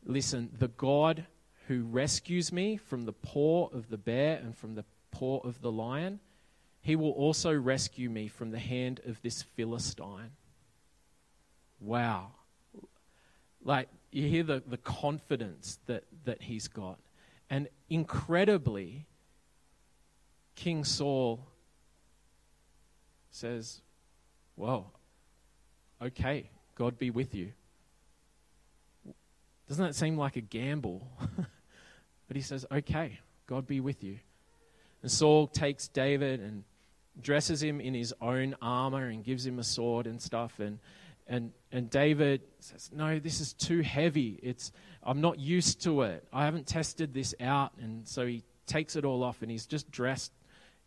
Listen, 0.05 0.51
the 0.57 0.69
God 0.69 1.27
who 1.67 1.83
rescues 1.83 2.53
me 2.53 2.77
from 2.77 3.05
the 3.05 3.13
paw 3.13 3.69
of 3.73 3.91
the 3.91 3.99
bear 3.99 4.37
and 4.37 4.57
from 4.57 4.75
the 4.75 4.85
paw 5.11 5.41
of 5.41 5.61
the 5.63 5.73
lion, 5.73 6.21
he 6.81 6.97
will 6.97 7.11
also 7.11 7.53
rescue 7.53 8.09
me 8.09 8.29
from 8.29 8.51
the 8.51 8.59
hand 8.59 9.01
of 9.07 9.21
this 9.23 9.43
Philistine. 9.43 10.31
Wow. 11.81 12.33
Like, 13.63 13.89
you 14.11 14.29
hear 14.29 14.43
the, 14.43 14.63
the 14.67 14.79
confidence 14.79 15.79
that, 15.87 16.05
that 16.25 16.43
he's 16.43 16.69
got. 16.69 16.99
And 17.51 17.69
incredibly, 17.89 19.07
King 20.55 20.85
Saul 20.85 21.47
says, 23.31 23.81
Well, 24.57 24.93
okay, 26.03 26.51
God 26.75 26.99
be 26.99 27.11
with 27.11 27.35
you. 27.35 27.53
Doesn't 29.69 29.85
that 29.85 29.95
seem 29.95 30.17
like 30.17 30.37
a 30.37 30.41
gamble? 30.41 31.07
but 32.27 32.37
he 32.37 32.43
says, 32.43 32.67
Okay, 32.73 33.19
God 33.47 33.67
be 33.67 33.81
with 33.81 34.03
you. 34.03 34.19
And 35.03 35.11
Saul 35.11 35.47
takes 35.47 35.89
David 35.89 36.41
and 36.41 36.65
dresses 37.21 37.63
him 37.63 37.81
in 37.81 37.95
his 37.95 38.15
own 38.21 38.57
armor 38.61 39.07
and 39.07 39.25
gives 39.25 39.47
him 39.47 39.59
a 39.59 39.65
sword 39.65 40.07
and 40.07 40.21
stuff. 40.21 40.59
And, 40.59 40.79
and, 41.29 41.53
and 41.71 41.91
David 41.91 42.41
says, 42.61 42.91
No, 42.93 43.19
this 43.19 43.41
is 43.41 43.53
too 43.53 43.81
heavy. 43.81 44.39
It's, 44.43 44.73
I'm 45.03 45.21
not 45.21 45.39
used 45.39 45.83
to 45.83 46.03
it. 46.03 46.27
I 46.33 46.47
haven't 46.47 46.67
tested 46.67 47.13
this 47.13 47.35
out. 47.41 47.73
And 47.81 48.09
so 48.09 48.27
he 48.27 48.45
takes 48.67 48.97
it 48.97 49.05
all 49.05 49.23
off 49.23 49.43
and 49.43 49.51
he's 49.51 49.67
just 49.67 49.91
dressed 49.91 50.33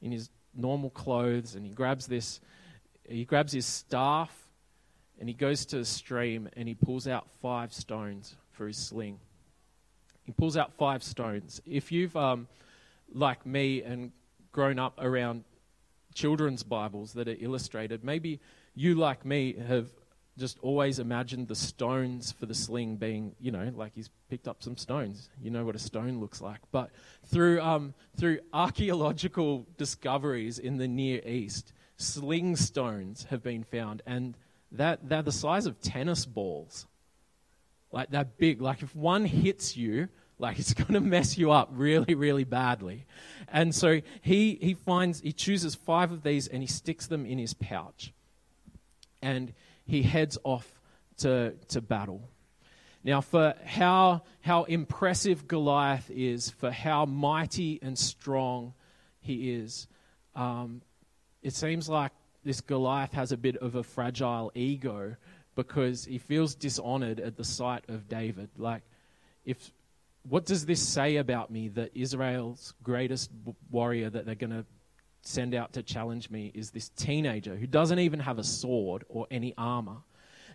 in 0.01 0.11
his 0.11 0.29
normal 0.55 0.89
clothes 0.89 1.55
and 1.55 1.65
he 1.65 1.71
grabs 1.71 2.07
this, 2.07 2.39
he 3.07 3.23
grabs 3.23 3.53
his 3.53 3.65
staff 3.65 4.35
and 5.19 5.29
he 5.29 5.35
goes 5.35 5.65
to 5.67 5.77
the 5.77 5.85
stream 5.85 6.49
and 6.57 6.67
he 6.67 6.73
pulls 6.73 7.07
out 7.07 7.29
five 7.41 7.71
stones 7.71 8.35
for 8.51 8.67
his 8.67 8.77
sling. 8.77 9.19
He 10.23 10.31
pulls 10.31 10.57
out 10.57 10.73
five 10.73 11.03
stones. 11.03 11.61
If 11.65 11.91
you've, 11.91 12.15
um, 12.15 12.47
like 13.13 13.45
me, 13.45 13.83
and 13.83 14.11
grown 14.51 14.79
up 14.79 14.99
around 14.99 15.43
children's 16.13 16.63
Bibles 16.63 17.13
that 17.13 17.27
are 17.27 17.35
illustrated, 17.39 18.03
maybe 18.03 18.39
you, 18.73 18.95
like 18.95 19.25
me, 19.25 19.55
have 19.67 19.89
just 20.41 20.57
always 20.61 20.99
imagined 20.99 21.47
the 21.47 21.55
stones 21.55 22.31
for 22.31 22.47
the 22.47 22.55
sling 22.55 22.97
being, 22.97 23.35
you 23.39 23.51
know, 23.51 23.71
like 23.75 23.93
he's 23.93 24.09
picked 24.29 24.47
up 24.47 24.63
some 24.63 24.75
stones. 24.75 25.29
You 25.41 25.51
know 25.51 25.63
what 25.63 25.75
a 25.75 25.79
stone 25.79 26.19
looks 26.19 26.41
like. 26.41 26.59
But 26.71 26.89
through, 27.27 27.61
um, 27.61 27.93
through 28.17 28.39
archaeological 28.51 29.67
discoveries 29.77 30.57
in 30.59 30.77
the 30.77 30.87
Near 30.87 31.21
East, 31.25 31.71
sling 31.95 32.55
stones 32.55 33.27
have 33.29 33.43
been 33.43 33.63
found, 33.63 34.01
and 34.07 34.35
that, 34.71 35.07
they're 35.07 35.21
the 35.21 35.31
size 35.31 35.67
of 35.67 35.79
tennis 35.79 36.25
balls. 36.25 36.87
Like, 37.91 38.09
they're 38.09 38.25
big. 38.25 38.61
Like, 38.61 38.81
if 38.81 38.95
one 38.95 39.25
hits 39.25 39.77
you, 39.77 40.09
like 40.39 40.57
it's 40.59 40.73
going 40.73 40.93
to 40.95 41.01
mess 41.01 41.37
you 41.37 41.51
up 41.51 41.69
really, 41.71 42.15
really 42.15 42.45
badly. 42.45 43.05
And 43.47 43.75
so 43.75 44.01
he, 44.21 44.57
he 44.59 44.73
finds, 44.73 45.21
he 45.21 45.33
chooses 45.33 45.75
five 45.75 46.11
of 46.11 46.23
these 46.23 46.47
and 46.47 46.63
he 46.63 46.67
sticks 46.67 47.05
them 47.05 47.25
in 47.27 47.37
his 47.37 47.53
pouch. 47.53 48.11
And 49.21 49.53
he 49.91 50.03
heads 50.03 50.37
off 50.45 50.79
to, 51.17 51.53
to 51.67 51.81
battle. 51.81 52.21
Now, 53.03 53.19
for 53.19 53.55
how, 53.65 54.21
how 54.39 54.63
impressive 54.63 55.49
Goliath 55.49 56.09
is, 56.09 56.49
for 56.49 56.71
how 56.71 57.05
mighty 57.05 57.77
and 57.81 57.99
strong 57.99 58.73
he 59.19 59.51
is, 59.51 59.87
um, 60.33 60.81
it 61.43 61.53
seems 61.53 61.89
like 61.89 62.13
this 62.45 62.61
Goliath 62.61 63.11
has 63.11 63.33
a 63.33 63.37
bit 63.37 63.57
of 63.57 63.75
a 63.75 63.83
fragile 63.83 64.49
ego 64.55 65.17
because 65.55 66.05
he 66.05 66.19
feels 66.19 66.55
dishonored 66.55 67.19
at 67.19 67.35
the 67.35 67.43
sight 67.43 67.83
of 67.89 68.07
David. 68.07 68.49
Like, 68.57 68.83
if 69.43 69.71
what 70.23 70.45
does 70.45 70.65
this 70.65 70.81
say 70.81 71.17
about 71.17 71.51
me 71.51 71.67
that 71.67 71.91
Israel's 71.95 72.73
greatest 72.81 73.29
warrior 73.69 74.09
that 74.09 74.25
they're 74.25 74.35
going 74.35 74.51
to 74.51 74.65
send 75.21 75.53
out 75.53 75.73
to 75.73 75.83
challenge 75.83 76.29
me 76.29 76.51
is 76.53 76.71
this 76.71 76.89
teenager 76.89 77.55
who 77.55 77.67
doesn't 77.67 77.99
even 77.99 78.19
have 78.19 78.39
a 78.39 78.43
sword 78.43 79.03
or 79.09 79.27
any 79.31 79.53
armor? 79.57 79.97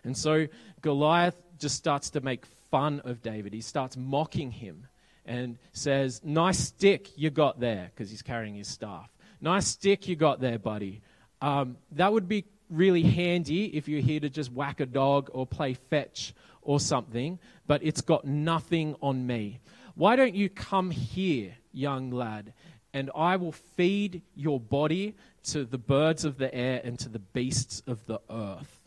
And 0.03 0.15
so 0.15 0.47
Goliath 0.81 1.35
just 1.57 1.75
starts 1.75 2.11
to 2.11 2.21
make 2.21 2.45
fun 2.71 3.01
of 3.03 3.21
David. 3.21 3.53
He 3.53 3.61
starts 3.61 3.97
mocking 3.97 4.51
him 4.51 4.87
and 5.25 5.57
says, 5.73 6.21
Nice 6.23 6.59
stick 6.59 7.17
you 7.17 7.29
got 7.29 7.59
there, 7.59 7.91
because 7.93 8.09
he's 8.09 8.21
carrying 8.21 8.55
his 8.55 8.67
staff. 8.67 9.09
Nice 9.41 9.67
stick 9.67 10.07
you 10.07 10.15
got 10.15 10.39
there, 10.39 10.57
buddy. 10.57 11.01
Um, 11.41 11.77
that 11.91 12.11
would 12.11 12.27
be 12.27 12.45
really 12.69 13.03
handy 13.03 13.65
if 13.77 13.87
you're 13.87 14.01
here 14.01 14.19
to 14.19 14.29
just 14.29 14.51
whack 14.51 14.79
a 14.79 14.85
dog 14.85 15.29
or 15.33 15.45
play 15.45 15.73
fetch 15.73 16.33
or 16.61 16.79
something, 16.79 17.39
but 17.65 17.83
it's 17.83 18.01
got 18.01 18.25
nothing 18.25 18.95
on 19.01 19.25
me. 19.25 19.59
Why 19.95 20.15
don't 20.15 20.35
you 20.35 20.49
come 20.49 20.91
here, 20.91 21.55
young 21.71 22.11
lad, 22.11 22.53
and 22.97 23.11
I 23.13 23.35
will 23.35 23.51
feed 23.51 24.23
your 24.35 24.59
body 24.59 25.13
to 25.43 25.65
the 25.65 25.77
birds 25.77 26.25
of 26.25 26.39
the 26.39 26.53
air 26.53 26.81
and 26.83 26.97
to 26.97 27.09
the 27.09 27.19
beasts 27.19 27.83
of 27.85 28.03
the 28.07 28.19
earth? 28.27 28.79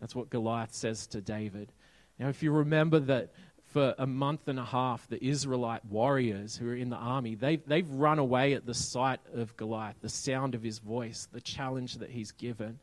That's 0.00 0.12
what 0.12 0.28
Goliath 0.28 0.74
says 0.74 1.06
to 1.08 1.20
David. 1.20 1.70
Now, 2.18 2.28
if 2.28 2.42
you 2.42 2.50
remember 2.50 2.98
that 2.98 3.32
for 3.66 3.94
a 3.96 4.08
month 4.08 4.48
and 4.48 4.58
a 4.58 4.64
half, 4.64 5.06
the 5.06 5.24
Israelite 5.24 5.84
warriors 5.84 6.56
who 6.56 6.68
are 6.68 6.74
in 6.74 6.90
the 6.90 6.96
army, 6.96 7.36
they've, 7.36 7.64
they've 7.64 7.88
run 7.88 8.18
away 8.18 8.54
at 8.54 8.66
the 8.66 8.74
sight 8.74 9.20
of 9.32 9.56
Goliath, 9.56 10.00
the 10.00 10.08
sound 10.08 10.56
of 10.56 10.62
his 10.64 10.80
voice, 10.80 11.28
the 11.30 11.40
challenge 11.40 11.98
that 11.98 12.10
he's 12.10 12.32
given. 12.32 12.80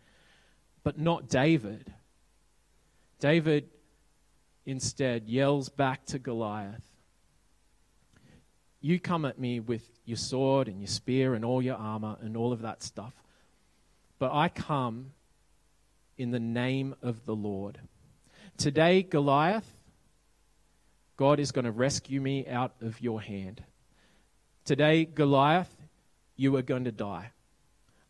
But 0.86 0.98
not 0.98 1.28
David. 1.28 1.92
David 3.20 3.68
instead 4.66 5.28
yells 5.28 5.68
back 5.68 6.06
to 6.06 6.18
Goliath 6.18 6.95
You 8.82 9.00
come 9.00 9.26
at 9.26 9.40
me 9.40 9.60
with 9.60 9.84
your 10.06 10.18
sword 10.18 10.68
and 10.68 10.80
your 10.80 10.88
spear 10.88 11.34
and 11.34 11.44
all 11.44 11.62
your 11.62 11.76
armor 11.76 12.18
and 12.22 12.38
all 12.38 12.54
of 12.54 12.62
that 12.62 12.84
stuff. 12.84 13.14
But 14.20 14.32
I 14.32 14.50
come 14.50 15.12
in 16.18 16.32
the 16.32 16.40
name 16.40 16.96
of 17.02 17.26
the 17.26 17.36
Lord. 17.36 17.80
Today, 18.58 19.04
Goliath, 19.04 19.70
God 21.18 21.40
is 21.40 21.52
going 21.52 21.66
to 21.66 21.72
rescue 21.72 22.22
me 22.22 22.48
out 22.48 22.74
of 22.82 23.02
your 23.02 23.22
hand. 23.22 23.64
Today, 24.64 25.06
Goliath, 25.06 25.76
you 26.36 26.56
are 26.56 26.62
going 26.62 26.86
to 26.86 26.92
die. 26.92 27.32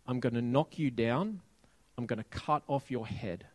I'm 0.08 0.20
going 0.20 0.36
to 0.36 0.42
knock 0.42 0.78
you 0.78 0.92
down. 0.92 1.42
I'm 1.98 2.06
going 2.06 2.18
to 2.18 2.26
cut 2.26 2.64
off 2.68 2.92
your 2.92 3.08
head. 3.08 3.46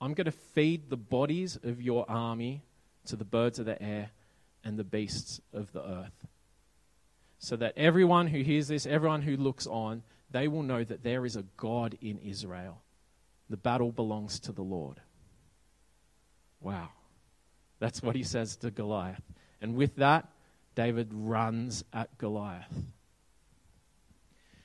I'm 0.00 0.14
going 0.14 0.26
to 0.26 0.32
feed 0.32 0.90
the 0.90 0.96
bodies 0.96 1.58
of 1.62 1.80
your 1.80 2.04
army 2.08 2.62
to 3.06 3.16
the 3.16 3.24
birds 3.24 3.58
of 3.58 3.66
the 3.66 3.80
air 3.82 4.10
and 4.66 4.76
the 4.76 4.84
beasts 4.84 5.40
of 5.52 5.72
the 5.72 5.80
earth. 5.80 6.26
So 7.38 7.54
that 7.56 7.74
everyone 7.76 8.26
who 8.26 8.42
hears 8.42 8.66
this, 8.66 8.84
everyone 8.84 9.22
who 9.22 9.36
looks 9.36 9.66
on, 9.66 10.02
they 10.30 10.48
will 10.48 10.64
know 10.64 10.82
that 10.82 11.04
there 11.04 11.24
is 11.24 11.36
a 11.36 11.44
God 11.56 11.96
in 12.00 12.18
Israel. 12.18 12.82
The 13.48 13.56
battle 13.56 13.92
belongs 13.92 14.40
to 14.40 14.52
the 14.52 14.62
Lord. 14.62 15.00
Wow. 16.60 16.88
That's 17.78 18.02
what 18.02 18.16
he 18.16 18.24
says 18.24 18.56
to 18.56 18.72
Goliath. 18.72 19.22
And 19.60 19.76
with 19.76 19.96
that, 19.96 20.28
David 20.74 21.10
runs 21.12 21.84
at 21.92 22.18
Goliath. 22.18 22.74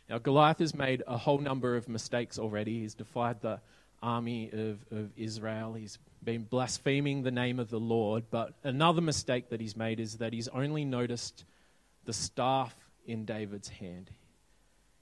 Now, 0.10 0.17
Goliath 0.17 0.60
has 0.60 0.73
made 0.73 1.04
a 1.06 1.17
whole 1.17 1.38
number 1.38 1.76
of 1.76 1.88
mistakes 1.88 2.39
already. 2.39 2.80
He's 2.80 2.95
defied 2.95 3.41
the 3.41 3.62
army 4.02 4.50
of, 4.52 4.80
of 4.92 5.12
Israel. 5.16 5.74
He's 5.74 5.98
been 6.24 6.44
blaspheming 6.44 7.24
the 7.24 7.32
name 7.32 7.60
of 7.60 7.70
the 7.70 7.80
Lord. 7.80 8.26
But 8.30 8.54
another 8.64 9.02
mistake 9.02 9.50
that 9.50 9.60
he's 9.60 9.76
made 9.76 10.00
is 10.00 10.18
that 10.18 10.34
he's 10.34 10.48
only 10.50 10.86
noticed 10.86 11.46
the 12.06 12.14
staff 12.14 12.76
in 13.06 13.26
David's 13.26 13.70
hand. 13.70 14.10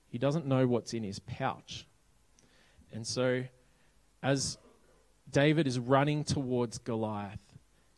He 0.10 0.18
doesn't 0.18 0.46
know 0.46 0.68
what's 0.68 0.94
in 0.94 1.04
his 1.04 1.20
pouch. 1.20 1.86
And 2.92 3.06
so, 3.06 3.44
as 4.24 4.58
David 5.30 5.68
is 5.68 5.78
running 5.78 6.24
towards 6.24 6.80
Goliath, 6.80 7.40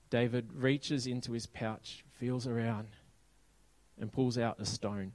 David 0.09 0.49
reaches 0.53 1.07
into 1.07 1.31
his 1.31 1.47
pouch, 1.47 2.03
feels 2.19 2.45
around, 2.45 2.89
and 3.99 4.11
pulls 4.11 4.37
out 4.37 4.59
a 4.59 4.65
stone. 4.65 5.13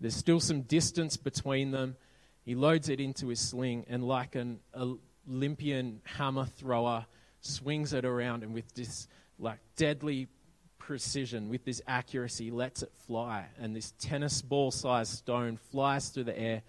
There's 0.00 0.14
still 0.14 0.40
some 0.40 0.62
distance 0.62 1.16
between 1.16 1.70
them. 1.72 1.96
He 2.44 2.54
loads 2.54 2.88
it 2.88 3.00
into 3.00 3.28
his 3.28 3.40
sling 3.40 3.84
and, 3.88 4.04
like 4.04 4.34
an 4.34 4.60
Olympian 5.28 6.00
hammer 6.04 6.46
thrower, 6.46 7.06
swings 7.40 7.92
it 7.92 8.04
around 8.04 8.42
and 8.42 8.54
with 8.54 8.72
this 8.74 9.08
like 9.38 9.58
deadly 9.76 10.28
precision, 10.78 11.48
with 11.48 11.64
this 11.64 11.80
accuracy, 11.86 12.50
lets 12.50 12.82
it 12.82 12.92
fly. 13.06 13.46
And 13.58 13.74
this 13.74 13.94
tennis 13.98 14.42
ball 14.42 14.70
sized 14.70 15.12
stone 15.12 15.56
flies 15.56 16.08
through 16.08 16.24
the 16.24 16.38
air, 16.38 16.62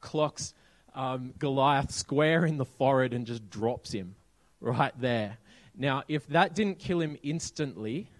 clocks 0.00 0.54
um, 0.94 1.34
Goliath 1.38 1.90
square 1.90 2.44
in 2.44 2.56
the 2.56 2.64
forehead, 2.64 3.12
and 3.14 3.26
just 3.26 3.48
drops 3.50 3.92
him 3.92 4.14
right 4.60 4.92
there. 5.00 5.38
Now, 5.76 6.04
if 6.08 6.26
that 6.28 6.54
didn't 6.54 6.78
kill 6.78 7.00
him 7.00 7.16
instantly, 7.22 8.10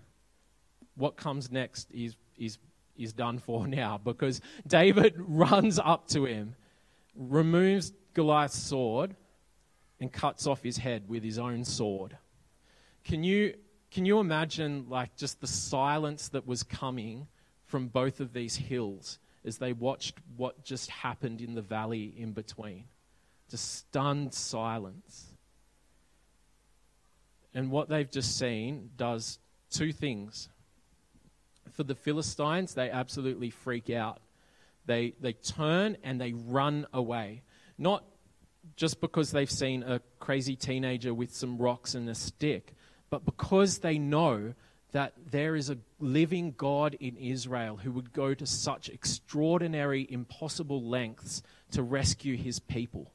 what 0.96 1.16
comes 1.16 1.50
next 1.50 1.90
is, 1.92 2.16
is, 2.36 2.58
is 2.96 3.12
done 3.12 3.38
for 3.38 3.66
now 3.68 3.98
because 4.02 4.40
David 4.66 5.14
runs 5.18 5.78
up 5.78 6.08
to 6.08 6.24
him 6.24 6.56
removes 7.16 7.92
Goliath's 8.12 8.58
sword 8.58 9.14
and 10.00 10.12
cuts 10.12 10.46
off 10.46 10.62
his 10.62 10.78
head 10.78 11.08
with 11.08 11.22
his 11.22 11.38
own 11.38 11.64
sword. 11.64 12.16
Can 13.04 13.22
you, 13.22 13.54
can 13.90 14.04
you 14.04 14.18
imagine 14.18 14.86
like 14.88 15.16
just 15.16 15.40
the 15.40 15.46
silence 15.46 16.28
that 16.28 16.46
was 16.46 16.62
coming 16.62 17.26
from 17.66 17.88
both 17.88 18.20
of 18.20 18.32
these 18.32 18.56
hills 18.56 19.18
as 19.44 19.58
they 19.58 19.72
watched 19.72 20.18
what 20.36 20.64
just 20.64 20.90
happened 20.90 21.40
in 21.40 21.54
the 21.54 21.62
valley 21.62 22.14
in 22.16 22.32
between? 22.32 22.84
Just 23.50 23.74
stunned 23.76 24.32
silence. 24.32 25.26
And 27.54 27.70
what 27.70 27.88
they've 27.88 28.10
just 28.10 28.36
seen 28.36 28.90
does 28.96 29.38
two 29.70 29.92
things. 29.92 30.48
For 31.72 31.84
the 31.84 31.94
Philistines, 31.94 32.74
they 32.74 32.90
absolutely 32.90 33.50
freak 33.50 33.90
out 33.90 34.18
they, 34.86 35.14
they 35.20 35.32
turn 35.32 35.96
and 36.02 36.20
they 36.20 36.32
run 36.32 36.86
away. 36.92 37.42
Not 37.78 38.04
just 38.76 39.00
because 39.00 39.30
they've 39.30 39.50
seen 39.50 39.82
a 39.82 40.00
crazy 40.20 40.56
teenager 40.56 41.12
with 41.12 41.34
some 41.34 41.58
rocks 41.58 41.94
and 41.94 42.08
a 42.08 42.14
stick, 42.14 42.74
but 43.10 43.24
because 43.24 43.78
they 43.78 43.98
know 43.98 44.54
that 44.92 45.12
there 45.30 45.56
is 45.56 45.70
a 45.70 45.78
living 45.98 46.54
God 46.56 46.96
in 47.00 47.16
Israel 47.16 47.76
who 47.76 47.90
would 47.92 48.12
go 48.12 48.32
to 48.32 48.46
such 48.46 48.88
extraordinary, 48.88 50.06
impossible 50.08 50.82
lengths 50.82 51.42
to 51.72 51.82
rescue 51.82 52.36
his 52.36 52.60
people. 52.60 53.10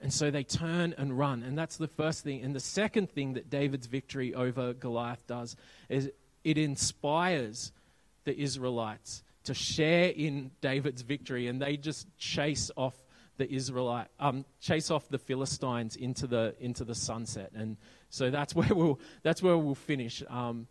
And 0.00 0.12
so 0.12 0.30
they 0.30 0.42
turn 0.42 0.94
and 0.96 1.18
run. 1.18 1.42
And 1.42 1.56
that's 1.56 1.76
the 1.76 1.88
first 1.88 2.24
thing. 2.24 2.42
And 2.42 2.54
the 2.54 2.60
second 2.60 3.10
thing 3.10 3.34
that 3.34 3.50
David's 3.50 3.86
victory 3.86 4.34
over 4.34 4.72
Goliath 4.72 5.26
does 5.26 5.56
is 5.88 6.10
it 6.44 6.58
inspires 6.58 7.72
the 8.24 8.38
Israelites 8.38 9.22
to 9.46 9.54
share 9.54 10.08
in 10.08 10.50
David's 10.60 11.02
victory, 11.02 11.48
and 11.48 11.60
they 11.60 11.76
just 11.76 12.06
chase 12.18 12.70
off 12.76 12.94
the 13.36 13.50
Israelite, 13.50 14.08
um, 14.18 14.44
chase 14.60 14.90
off 14.90 15.08
the 15.08 15.18
Philistines 15.18 15.96
into 15.96 16.26
the 16.26 16.54
into 16.60 16.84
the 16.84 16.94
sunset, 16.94 17.50
and 17.54 17.76
so 18.10 18.30
that's 18.30 18.54
where 18.56 18.72
we'll 18.74 19.00
that's 19.22 19.42
where 19.42 19.56
we'll 19.56 19.74
finish 19.74 20.22
um, 20.28 20.66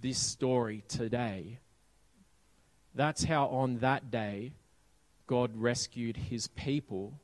this 0.00 0.18
story 0.18 0.84
today. 0.88 1.58
That's 2.94 3.24
how 3.24 3.46
on 3.46 3.78
that 3.78 4.10
day, 4.10 4.52
God 5.26 5.50
rescued 5.54 6.16
His 6.16 6.48
people 6.48 7.14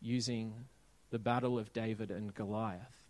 using 0.00 0.52
the 1.10 1.18
battle 1.18 1.58
of 1.58 1.72
David 1.72 2.10
and 2.10 2.34
Goliath. 2.34 3.04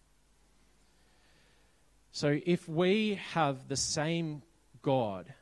So 2.12 2.38
if 2.44 2.68
we 2.68 3.18
have 3.32 3.68
the 3.68 3.76
same 3.76 4.42
God 4.82 5.32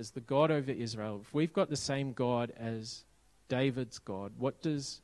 as 0.00 0.12
the 0.12 0.20
God 0.20 0.50
over 0.50 0.72
Israel, 0.72 1.20
if 1.22 1.34
we've 1.34 1.52
got 1.52 1.68
the 1.68 1.76
same 1.76 2.14
God 2.14 2.52
as 2.56 3.04
David's 3.48 3.98
God, 3.98 4.32
what 4.38 4.62
does 4.62 5.02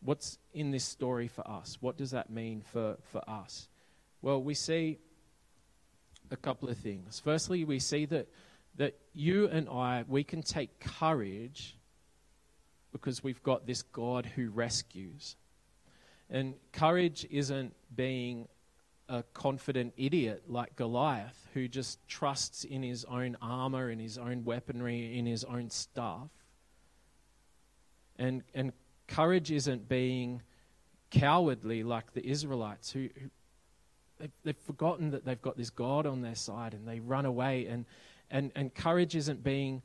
what's 0.00 0.38
in 0.54 0.70
this 0.70 0.84
story 0.84 1.28
for 1.28 1.48
us? 1.48 1.76
What 1.80 1.98
does 1.98 2.12
that 2.12 2.30
mean 2.30 2.62
for, 2.72 2.96
for 3.12 3.22
us? 3.28 3.68
Well, 4.22 4.42
we 4.42 4.54
see 4.54 4.98
a 6.30 6.36
couple 6.36 6.68
of 6.68 6.78
things. 6.78 7.20
Firstly, 7.22 7.64
we 7.64 7.78
see 7.78 8.06
that 8.06 8.28
that 8.76 8.96
you 9.12 9.48
and 9.48 9.68
I 9.68 10.04
we 10.08 10.24
can 10.24 10.42
take 10.42 10.80
courage 10.80 11.76
because 12.90 13.22
we've 13.22 13.42
got 13.42 13.66
this 13.66 13.82
God 13.82 14.24
who 14.24 14.48
rescues. 14.48 15.36
And 16.30 16.54
courage 16.72 17.26
isn't 17.30 17.74
being 17.94 18.48
a 19.08 19.22
confident 19.32 19.94
idiot 19.96 20.44
like 20.48 20.76
Goliath 20.76 21.48
who 21.54 21.66
just 21.66 22.06
trusts 22.08 22.64
in 22.64 22.82
his 22.82 23.04
own 23.04 23.36
armor, 23.40 23.90
in 23.90 23.98
his 23.98 24.18
own 24.18 24.44
weaponry, 24.44 25.18
in 25.18 25.26
his 25.26 25.44
own 25.44 25.70
stuff. 25.70 26.28
And, 28.18 28.42
and 28.54 28.72
courage 29.06 29.50
isn't 29.50 29.88
being 29.88 30.42
cowardly 31.10 31.82
like 31.82 32.12
the 32.12 32.26
Israelites 32.26 32.90
who, 32.90 33.08
who 33.20 33.30
they've, 34.18 34.30
they've 34.44 34.56
forgotten 34.56 35.12
that 35.12 35.24
they've 35.24 35.40
got 35.40 35.56
this 35.56 35.70
God 35.70 36.06
on 36.06 36.20
their 36.20 36.34
side 36.34 36.74
and 36.74 36.86
they 36.86 37.00
run 37.00 37.24
away. 37.24 37.66
And, 37.66 37.86
and, 38.30 38.52
and 38.54 38.74
courage 38.74 39.16
isn't 39.16 39.42
being 39.42 39.82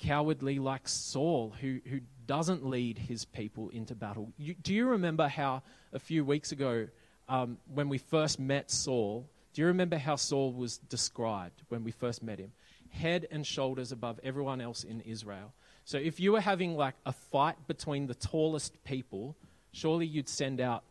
cowardly 0.00 0.58
like 0.58 0.88
Saul, 0.88 1.54
who, 1.60 1.80
who 1.88 2.00
doesn't 2.26 2.66
lead 2.66 2.98
his 2.98 3.24
people 3.24 3.68
into 3.70 3.94
battle. 3.94 4.32
You, 4.36 4.54
do 4.54 4.74
you 4.74 4.86
remember 4.86 5.28
how 5.28 5.62
a 5.92 5.98
few 5.98 6.24
weeks 6.24 6.50
ago, 6.50 6.88
um, 7.28 7.58
when 7.72 7.88
we 7.88 7.98
first 7.98 8.38
met 8.38 8.70
Saul, 8.70 9.28
do 9.52 9.62
you 9.62 9.66
remember 9.66 9.96
how 9.96 10.16
Saul 10.16 10.52
was 10.52 10.78
described 10.78 11.62
when 11.68 11.84
we 11.84 11.90
first 11.90 12.22
met 12.22 12.38
him? 12.38 12.52
Head 12.90 13.26
and 13.30 13.46
shoulders 13.46 13.92
above 13.92 14.20
everyone 14.22 14.60
else 14.60 14.84
in 14.84 15.00
Israel. 15.00 15.52
So 15.84 15.98
if 15.98 16.18
you 16.18 16.32
were 16.32 16.40
having 16.40 16.76
like 16.76 16.94
a 17.06 17.12
fight 17.12 17.56
between 17.66 18.06
the 18.06 18.14
tallest 18.14 18.82
people, 18.84 19.36
surely 19.72 20.06
you'd 20.06 20.28
send 20.28 20.60
out 20.60 20.84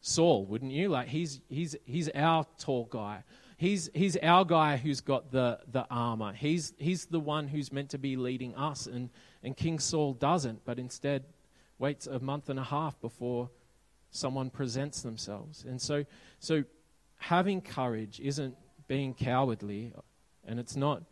Saul, 0.00 0.44
wouldn't 0.46 0.72
you? 0.72 0.88
Like 0.88 1.08
he's 1.08 1.40
he's 1.48 1.74
he's 1.84 2.08
our 2.10 2.46
tall 2.58 2.84
guy. 2.84 3.24
He's 3.56 3.90
he's 3.94 4.16
our 4.18 4.44
guy 4.44 4.76
who's 4.76 5.00
got 5.00 5.32
the 5.32 5.58
the 5.72 5.86
armor. 5.90 6.32
He's 6.32 6.74
he's 6.78 7.06
the 7.06 7.18
one 7.18 7.48
who's 7.48 7.72
meant 7.72 7.90
to 7.90 7.98
be 7.98 8.16
leading 8.16 8.54
us 8.54 8.86
and 8.86 9.10
and 9.42 9.56
King 9.56 9.78
Saul 9.78 10.12
doesn't, 10.12 10.64
but 10.64 10.78
instead 10.78 11.24
waits 11.78 12.06
a 12.06 12.20
month 12.20 12.50
and 12.50 12.58
a 12.58 12.64
half 12.64 13.00
before 13.00 13.50
someone 14.16 14.50
presents 14.50 15.02
themselves. 15.02 15.64
And 15.64 15.80
so 15.80 16.04
so 16.40 16.64
having 17.16 17.60
courage 17.60 18.20
isn't 18.20 18.56
being 18.88 19.14
cowardly 19.14 19.92
and 20.46 20.60
it's 20.60 20.76
not 20.76 21.02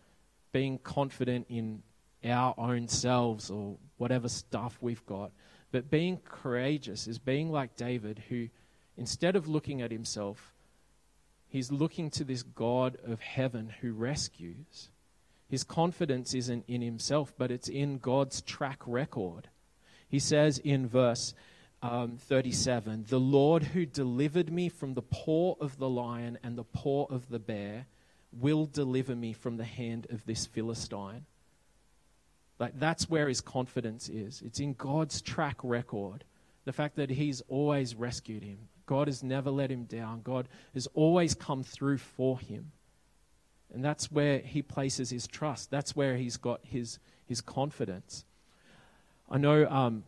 being 0.53 0.79
confident 0.79 1.47
in 1.49 1.83
our 2.25 2.55
own 2.57 2.89
selves 2.89 3.51
or 3.51 3.77
whatever 3.97 4.29
stuff 4.29 4.79
we've 4.81 5.05
got. 5.07 5.33
But 5.73 5.91
being 5.91 6.19
courageous 6.25 7.07
is 7.07 7.19
being 7.19 7.51
like 7.51 7.77
David, 7.77 8.23
who 8.29 8.49
instead 8.97 9.37
of 9.37 9.49
looking 9.49 9.83
at 9.83 9.91
himself, 9.91 10.55
he's 11.49 11.73
looking 11.73 12.11
to 12.11 12.25
this 12.25 12.43
God 12.43 12.97
of 13.05 13.21
heaven 13.21 13.73
who 13.81 13.93
rescues. 13.93 14.91
His 15.49 15.65
confidence 15.65 16.33
isn't 16.35 16.65
in 16.69 16.81
himself, 16.81 17.35
but 17.37 17.51
it's 17.51 17.69
in 17.69 17.99
God's 17.99 18.41
track 18.41 18.81
record. 18.87 19.49
He 20.09 20.19
says 20.19 20.59
in 20.59 20.87
verse 20.87 21.35
um, 21.85 22.17
37 22.17 23.05
The 23.09 23.21
Lord 23.21 23.63
who 23.63 23.85
delivered 23.85 24.51
me 24.51 24.69
from 24.69 24.95
the 24.95 25.03
paw 25.03 25.55
of 25.61 25.79
the 25.79 25.89
lion 25.89 26.39
and 26.43 26.57
the 26.57 26.65
paw 26.65 27.05
of 27.11 27.29
the 27.29 27.39
bear 27.39 27.87
will 28.33 28.67
deliver 28.67 29.15
me 29.15 29.33
from 29.33 29.59
the 29.59 29.65
hand 29.65 30.07
of 30.11 30.25
this 30.25 30.47
Philistine. 30.47 31.27
Like 32.59 32.79
that's 32.79 33.11
where 33.11 33.29
his 33.29 33.41
confidence 33.41 34.09
is. 34.09 34.43
It's 34.45 34.61
in 34.61 34.73
God's 34.73 35.21
track 35.21 35.59
record. 35.63 36.25
The 36.65 36.73
fact 36.73 36.97
that 36.97 37.11
he's 37.11 37.43
always 37.49 37.95
rescued 37.95 38.43
him. 38.43 38.59
God 38.87 39.07
has 39.07 39.23
never 39.23 39.51
let 39.51 39.71
him 39.71 39.85
down. 39.85 40.23
God 40.23 40.49
has 40.73 40.89
always 40.95 41.35
come 41.35 41.63
through 41.63 41.99
for 41.99 42.39
him. 42.39 42.73
And 43.73 43.85
that's 43.85 44.11
where 44.11 44.39
he 44.39 44.63
places 44.63 45.11
his 45.11 45.27
trust. 45.27 45.71
That's 45.71 45.95
where 45.95 46.17
he's 46.17 46.39
got 46.39 46.61
his, 46.63 46.99
his 47.27 47.41
confidence. 47.41 48.25
I 49.31 49.39
know 49.39 49.67
um, 49.69 50.05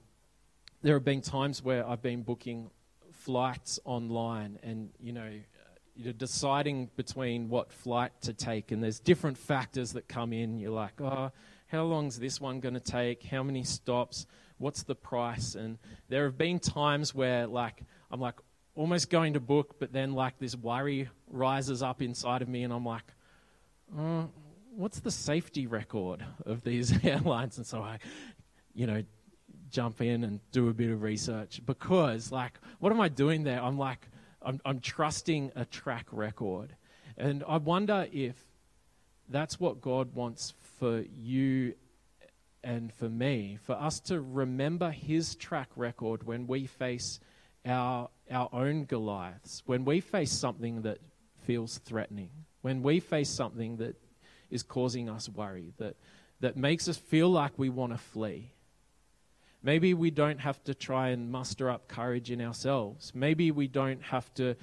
there 0.83 0.95
have 0.95 1.05
been 1.05 1.23
times 1.23 1.63
where 1.63 1.87
I've 1.87 2.03
been 2.03 2.23
booking 2.23 2.71
flights 3.13 3.81
online 3.85 4.59
and, 4.63 4.91
you 5.01 5.13
know, 5.13 5.31
you're 5.97 6.13
deciding 6.13 6.91
between 6.97 7.49
what 7.49 7.73
flight 7.73 8.13
to 8.23 8.33
take, 8.33 8.71
and 8.71 8.83
there's 8.83 9.01
different 9.01 9.39
factors 9.39 9.93
that 9.95 10.09
come 10.09 10.33
in. 10.33 10.59
You're 10.59 10.71
like, 10.71 11.01
oh, 11.01 11.33
how 11.69 11.85
long's 11.85 12.19
this 12.19 12.41
one 12.41 12.61
going 12.61 12.75
to 12.75 12.81
take? 12.81 13.25
How 13.25 13.43
many 13.43 13.65
stops? 13.65 14.27
What's 14.59 14.83
the 14.83 14.95
price? 14.95 15.55
And 15.55 15.79
there 16.09 16.25
have 16.25 16.37
been 16.37 16.59
times 16.59 17.15
where, 17.15 17.47
like, 17.47 17.83
I'm 18.11 18.21
like 18.21 18.35
almost 18.75 19.11
going 19.11 19.35
to 19.35 19.41
book, 19.41 19.77
but 19.81 19.93
then 19.93 20.13
like 20.13 20.39
this 20.39 20.55
worry 20.55 21.09
rises 21.31 21.83
up 21.83 22.03
inside 22.03 22.43
of 22.43 22.49
me, 22.49 22.63
and 22.63 22.73
I'm 22.73 22.85
like, 22.85 23.05
oh, 23.99 24.29
what's 24.71 25.01
the 25.01 25.11
safety 25.11 25.67
record 25.67 26.25
of 26.45 26.63
these 26.63 26.93
airlines? 27.05 27.57
And 27.57 27.67
so 27.67 27.81
I, 27.81 27.99
you 28.75 28.87
know, 28.87 29.03
jump 29.71 30.01
in 30.01 30.25
and 30.25 30.41
do 30.53 30.69
a 30.69 30.73
bit 30.73 30.91
of 30.91 31.03
research 31.03 31.61
because, 31.65 32.33
like, 32.33 32.59
what 32.79 32.93
am 32.93 33.01
I 33.01 33.09
doing 33.09 33.45
there? 33.45 33.63
I'm 33.63 33.79
like, 33.79 34.09
I'm, 34.43 34.61
I'm 34.65 34.81
trusting 34.81 35.53
a 35.57 35.65
track 35.65 36.07
record. 36.13 36.75
And 37.17 37.43
I 37.47 37.57
wonder 37.57 38.07
if 38.13 38.37
that's 39.29 39.59
what 39.59 39.81
God 39.81 40.15
wants 40.15 40.55
for 40.79 41.01
you 41.01 41.75
and 42.63 42.93
for 42.93 43.09
me, 43.09 43.59
for 43.65 43.75
us 43.75 44.01
to 44.01 44.21
remember 44.21 44.91
his 44.91 45.37
track 45.37 45.69
record 45.77 46.25
when 46.25 46.47
we 46.47 46.67
face 46.67 47.21
our, 47.65 48.09
our 48.31 48.49
own 48.53 48.85
Goliaths, 48.85 49.63
when 49.67 49.85
we 49.85 50.01
face 50.01 50.33
something 50.33 50.83
that 50.83 50.99
feels 51.45 51.79
threatening, 51.79 52.31
when 52.63 52.83
we 52.83 53.01
face 53.01 53.31
something 53.31 53.77
that 53.77 53.97
is 54.51 54.63
causing 54.63 55.09
us 55.09 55.29
worry, 55.29 55.73
that, 55.79 55.97
that 56.41 56.57
makes 56.57 56.89
us 56.89 56.97
feel 56.97 57.29
like 57.29 57.53
we 57.57 57.69
want 57.69 57.93
to 57.93 57.99
flee. 57.99 58.53
Maybe 59.67 59.95
we 59.95 60.13
don't 60.13 60.39
have 60.39 60.63
to 60.63 60.75
try 60.75 61.09
and 61.09 61.33
muster 61.33 61.69
up 61.69 61.89
courage 61.89 62.31
in 62.31 62.41
ourselves. 62.41 63.11
Maybe 63.17 63.51
we 63.51 63.67
don't 63.67 64.01
have 64.01 64.33
to, 64.35 64.55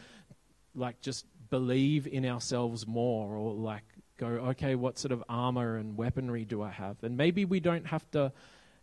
like, 0.74 1.02
just 1.02 1.26
believe 1.50 2.08
in 2.08 2.26
ourselves 2.26 2.88
more 2.88 3.36
or, 3.36 3.54
like, 3.54 3.84
go, 4.16 4.28
okay, 4.28 4.76
what 4.76 4.98
sort 4.98 5.12
of 5.12 5.22
armor 5.28 5.76
and 5.76 5.98
weaponry 5.98 6.46
do 6.46 6.62
I 6.62 6.70
have? 6.70 6.96
And 7.04 7.18
maybe 7.18 7.44
we 7.44 7.60
don't 7.60 7.86
have 7.88 8.10
to 8.12 8.32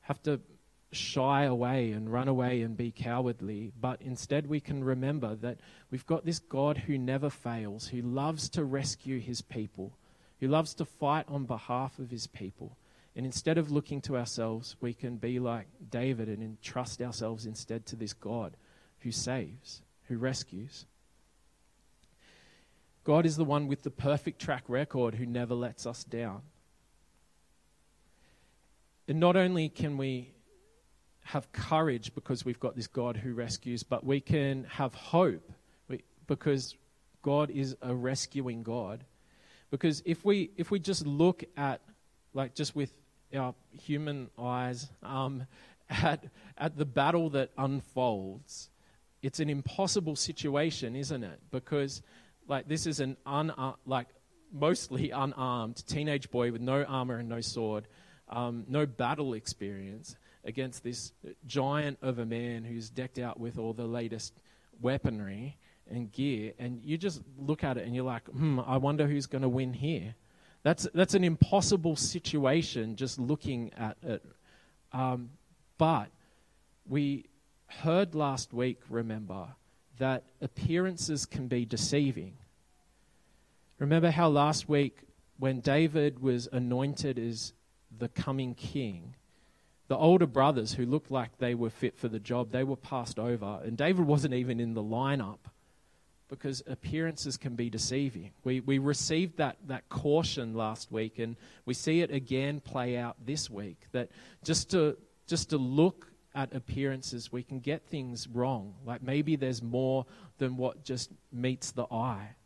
have 0.03 0.23
to 0.25 0.43
shy 0.93 1.45
away 1.45 1.93
and 1.93 2.13
run 2.13 2.29
away 2.29 2.61
and 2.61 2.77
be 2.77 2.91
cowardly, 2.91 3.73
but 3.81 4.03
instead 4.03 4.47
we 4.47 4.61
can 4.61 4.85
remember 4.85 5.37
that 5.37 5.57
we've 5.91 6.05
got 6.05 6.27
this 6.27 6.39
God 6.39 6.77
who 6.77 6.99
never 6.99 7.31
fails, 7.31 7.89
who 7.89 8.03
loves 8.03 8.51
to 8.51 8.63
rescue 8.63 9.21
his 9.21 9.41
people, 9.41 9.97
who 10.41 10.49
loves 10.49 10.75
to 10.75 10.85
fight 10.85 11.25
on 11.29 11.47
behalf 11.47 11.99
of 11.99 12.11
his 12.11 12.27
people. 12.27 12.77
And 13.17 13.27
instead 13.27 13.59
of 13.59 13.71
looking 13.71 14.01
to 14.03 14.17
ourselves, 14.17 14.77
we 14.81 14.95
can 14.95 15.17
be 15.17 15.39
like 15.39 15.67
David 15.91 16.29
and 16.29 16.43
entrust 16.43 17.03
ourselves 17.03 17.45
instead 17.47 17.87
to 17.87 17.97
this 17.97 18.13
God 18.13 18.57
who 19.01 19.11
saves, 19.11 19.83
who 20.09 20.17
rescues. 20.17 20.87
God 23.05 23.27
is 23.27 23.37
the 23.37 23.45
one 23.45 23.67
with 23.67 23.83
the 23.83 23.91
perfect 23.91 24.41
track 24.41 24.65
record 24.69 25.15
who 25.15 25.27
never 25.27 25.55
lets 25.55 25.87
us 25.87 26.05
down. 26.05 26.43
And 29.09 29.19
not 29.19 29.37
only 29.37 29.69
can 29.69 29.97
we 29.97 30.33
have 31.25 31.51
courage 31.53 32.15
because 32.15 32.45
we've 32.45 32.61
got 32.61 32.77
this 32.77 32.87
God 32.87 33.17
who 33.17 33.35
rescues, 33.35 33.83
but 33.83 34.05
we 34.05 34.21
can 34.21 34.65
have 34.65 34.95
hope 34.95 35.53
because 36.31 36.77
God 37.23 37.51
is 37.51 37.77
a 37.83 37.93
rescuing 37.93 38.63
God. 38.63 39.05
Because 39.71 40.03
if 40.07 40.25
we 40.25 40.51
if 40.57 40.71
we 40.71 40.79
just 40.79 41.05
look 41.07 41.45
at 41.57 41.81
like 42.35 42.55
just 42.55 42.77
with 42.77 42.93
our 43.37 43.55
human 43.73 44.31
eyes 44.39 44.89
um, 45.03 45.47
at 45.89 46.25
at 46.57 46.77
the 46.77 46.85
battle 46.85 47.31
that 47.31 47.51
unfolds, 47.59 48.71
it's 49.23 49.41
an 49.41 49.51
impossible 49.51 50.17
situation, 50.17 50.97
isn't 50.97 51.25
it? 51.25 51.41
Because 51.51 52.03
like 52.49 52.69
this 52.69 52.87
is 52.87 53.01
an 53.01 53.17
un 53.27 53.53
like 53.87 54.09
mostly 54.53 55.11
unarmed 55.11 55.85
teenage 55.87 56.31
boy 56.31 56.53
with 56.53 56.61
no 56.61 56.85
armor 56.85 57.19
and 57.19 57.29
no 57.29 57.41
sword, 57.41 57.87
um, 58.29 58.65
no 58.69 58.87
battle 58.87 59.35
experience 59.35 60.17
against 60.45 60.83
this 60.83 61.13
giant 61.47 61.99
of 62.03 62.19
a 62.19 62.27
man 62.27 62.65
who's 62.65 62.91
decked 62.91 63.19
out 63.19 63.39
with 63.39 63.59
all 63.59 63.73
the 63.73 63.85
latest 63.85 64.33
weaponry 64.81 65.57
and 65.91 66.13
gear, 66.13 66.53
and 66.59 66.81
you 66.85 66.97
just 66.97 67.21
look 67.39 67.65
at 67.65 67.77
it 67.77 67.85
and 67.85 67.95
you're 67.95 68.05
like, 68.05 68.27
hmm, 68.29 68.61
I 68.61 68.77
wonder 68.77 69.07
who's 69.07 69.27
going 69.27 69.43
to 69.43 69.49
win 69.49 69.73
here. 69.73 70.15
That's 70.63 70.87
that's 70.93 71.15
an 71.15 71.25
impossible 71.25 71.97
situation 71.97 72.97
just 72.97 73.19
looking 73.19 73.73
at 73.77 73.97
it. 74.03 74.25
Um, 74.93 75.31
but 75.79 76.09
we 76.89 77.27
heard 77.69 78.15
last 78.15 78.53
week, 78.53 78.81
remember, 78.91 79.49
that 79.99 80.25
appearances 80.41 81.25
can 81.25 81.47
be 81.47 81.65
deceiving. 81.65 82.35
Remember 83.79 84.11
how 84.11 84.29
last 84.29 84.69
week, 84.69 84.99
when 85.39 85.61
David 85.61 86.21
was 86.21 86.49
anointed 86.53 87.19
as 87.19 87.55
the 87.99 88.09
coming 88.09 88.55
king, 88.55 89.15
the 89.89 89.97
older 89.97 90.27
brothers 90.27 90.75
who 90.75 90.85
looked 90.85 91.11
like 91.11 91.39
they 91.39 91.55
were 91.55 91.71
fit 91.71 91.99
for 91.99 92.09
the 92.09 92.21
job, 92.21 92.51
they 92.51 92.65
were 92.65 92.77
passed 92.77 93.19
over. 93.19 93.61
And 93.65 93.77
David 93.77 94.05
wasn't 94.07 94.35
even 94.35 94.61
in 94.61 94.75
the 94.75 94.83
lineup 94.83 95.39
because 96.31 96.63
appearances 96.67 97.37
can 97.37 97.57
be 97.57 97.69
deceiving. 97.69 98.31
We, 98.45 98.61
we 98.61 98.79
received 98.79 99.37
that, 99.39 99.57
that 99.67 99.89
caution 99.89 100.55
last 100.55 100.91
week, 100.91 101.19
and 101.19 101.37
we 101.67 101.75
see 101.75 102.01
it 102.01 102.11
again 102.11 102.61
play 102.61 102.97
out 102.97 103.17
this 103.25 103.51
week 103.51 103.81
that 103.93 104.11
just 104.45 104.71
to, 104.71 104.97
just 105.27 105.51
to 105.51 105.59
look 105.59 106.07
at 106.35 106.55
appearances, 106.55 107.33
we 107.33 107.43
can 107.43 107.59
get 107.61 107.85
things 107.87 108.29
wrong. 108.29 108.75
Like 108.85 109.03
maybe 109.03 109.37
there's 109.37 109.63
more 109.63 110.07
than 110.39 110.57
what 110.57 110.85
just 110.85 111.11
meets 111.33 111.73
the 111.73 111.85
eye. 111.91 112.37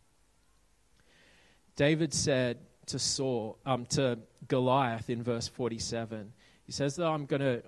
David 1.77 2.15
said 2.15 2.59
to 2.87 2.99
Saul, 2.99 3.59
um, 3.67 3.87
to 3.87 4.19
Goliath 4.49 5.11
in 5.11 5.23
verse 5.23 5.49
47, 5.49 6.33
he 6.67 6.73
says 6.73 6.97
that 6.97 7.07
I'm 7.07 7.27
going 7.27 7.43
to, 7.43 7.63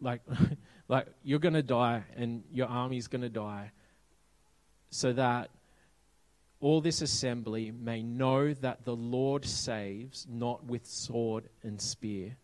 like, 0.00 0.20
like 0.88 1.06
you're 1.22 1.38
going 1.38 1.54
to 1.54 1.62
die 1.62 2.04
and 2.16 2.42
your 2.52 2.66
army's 2.66 3.06
going 3.06 3.22
to 3.22 3.28
die, 3.28 3.70
so 4.94 5.12
that 5.12 5.50
all 6.60 6.80
this 6.80 7.02
assembly 7.02 7.72
may 7.72 8.00
know 8.00 8.54
that 8.54 8.84
the 8.84 8.94
Lord 8.94 9.44
saves 9.44 10.24
not 10.30 10.64
with 10.66 10.86
sword 10.86 11.48
and 11.64 11.80
spear. 11.80 12.36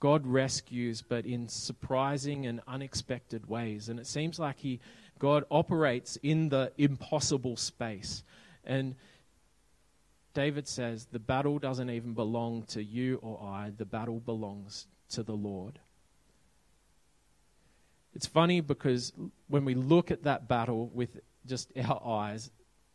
God 0.00 0.26
rescues, 0.26 1.02
but 1.02 1.26
in 1.26 1.48
surprising 1.48 2.46
and 2.46 2.62
unexpected 2.66 3.46
ways. 3.46 3.90
And 3.90 4.00
it 4.00 4.06
seems 4.06 4.38
like 4.38 4.58
he, 4.58 4.80
God 5.18 5.44
operates 5.50 6.16
in 6.22 6.48
the 6.48 6.72
impossible 6.78 7.58
space. 7.58 8.24
And 8.64 8.94
David 10.32 10.66
says, 10.66 11.08
The 11.12 11.18
battle 11.18 11.58
doesn't 11.58 11.90
even 11.90 12.14
belong 12.14 12.62
to 12.68 12.82
you 12.82 13.18
or 13.22 13.38
I, 13.42 13.70
the 13.76 13.84
battle 13.84 14.18
belongs 14.18 14.86
to 15.10 15.22
the 15.22 15.36
Lord. 15.36 15.78
It's 18.14 18.26
funny 18.26 18.60
because 18.60 19.12
when 19.48 19.64
we 19.64 19.74
look 19.74 20.10
at 20.10 20.22
that 20.22 20.48
battle 20.48 20.90
with 20.94 21.20
just 21.46 21.72
our 21.76 22.00
eyes, 22.06 22.50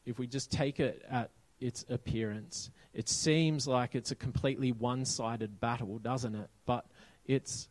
if 0.05 0.17
we 0.17 0.27
just 0.27 0.51
take 0.51 0.79
it 0.79 1.03
at 1.09 1.29
its 1.59 1.85
appearance, 1.89 2.71
it 2.93 3.09
seems 3.09 3.67
like 3.67 3.95
it's 3.95 4.11
a 4.11 4.15
completely 4.15 4.71
one 4.71 5.05
sided 5.05 5.59
battle, 5.59 5.99
doesn't 5.99 6.35
it? 6.35 6.49
But 6.65 6.85
it's 7.25 7.67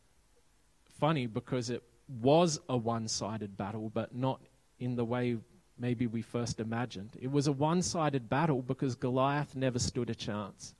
funny 1.01 1.27
because 1.27 1.71
it 1.71 1.83
was 2.21 2.61
a 2.69 2.77
one 2.77 3.09
sided 3.09 3.57
battle, 3.57 3.91
but 3.93 4.15
not 4.15 4.41
in 4.79 4.95
the 4.95 5.05
way 5.05 5.39
maybe 5.79 6.07
we 6.07 6.23
first 6.23 6.61
imagined. 6.61 7.11
It 7.21 7.31
was 7.31 7.47
a 7.47 7.53
one 7.53 7.83
sided 7.83 8.29
battle 8.29 8.63
because 8.63 8.95
Goliath 8.95 9.57
never 9.57 9.79
stood 9.79 10.11
a 10.11 10.15
chance. 10.15 10.75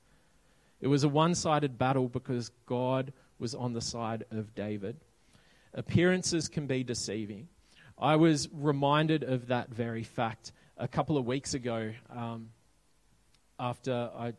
It 0.81 0.87
was 0.87 1.03
a 1.03 1.09
one 1.09 1.35
sided 1.35 1.77
battle 1.77 2.07
because 2.07 2.51
God 2.65 3.11
was 3.37 3.55
on 3.55 3.73
the 3.73 3.81
side 3.81 4.25
of 4.31 4.53
David. 4.55 4.97
Appearances 5.73 6.47
can 6.47 6.67
be 6.67 6.83
deceiving. 6.83 7.47
I 7.97 8.15
was 8.15 8.49
reminded 8.51 9.23
of 9.23 9.47
that 9.47 9.69
very 9.69 10.03
fact 10.03 10.51
a 10.77 10.87
couple 10.87 11.17
of 11.17 11.25
weeks 11.25 11.53
ago 11.53 11.91
um, 12.09 12.49
after 13.59 14.09
I 14.15 14.33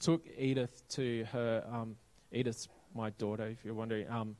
took 0.00 0.26
Edith 0.36 0.82
to 0.90 1.24
her, 1.32 1.64
um, 1.72 1.96
Edith's 2.32 2.68
my 2.94 3.10
daughter, 3.10 3.46
if 3.46 3.64
you're 3.64 3.74
wondering, 3.74 4.08
um, 4.10 4.36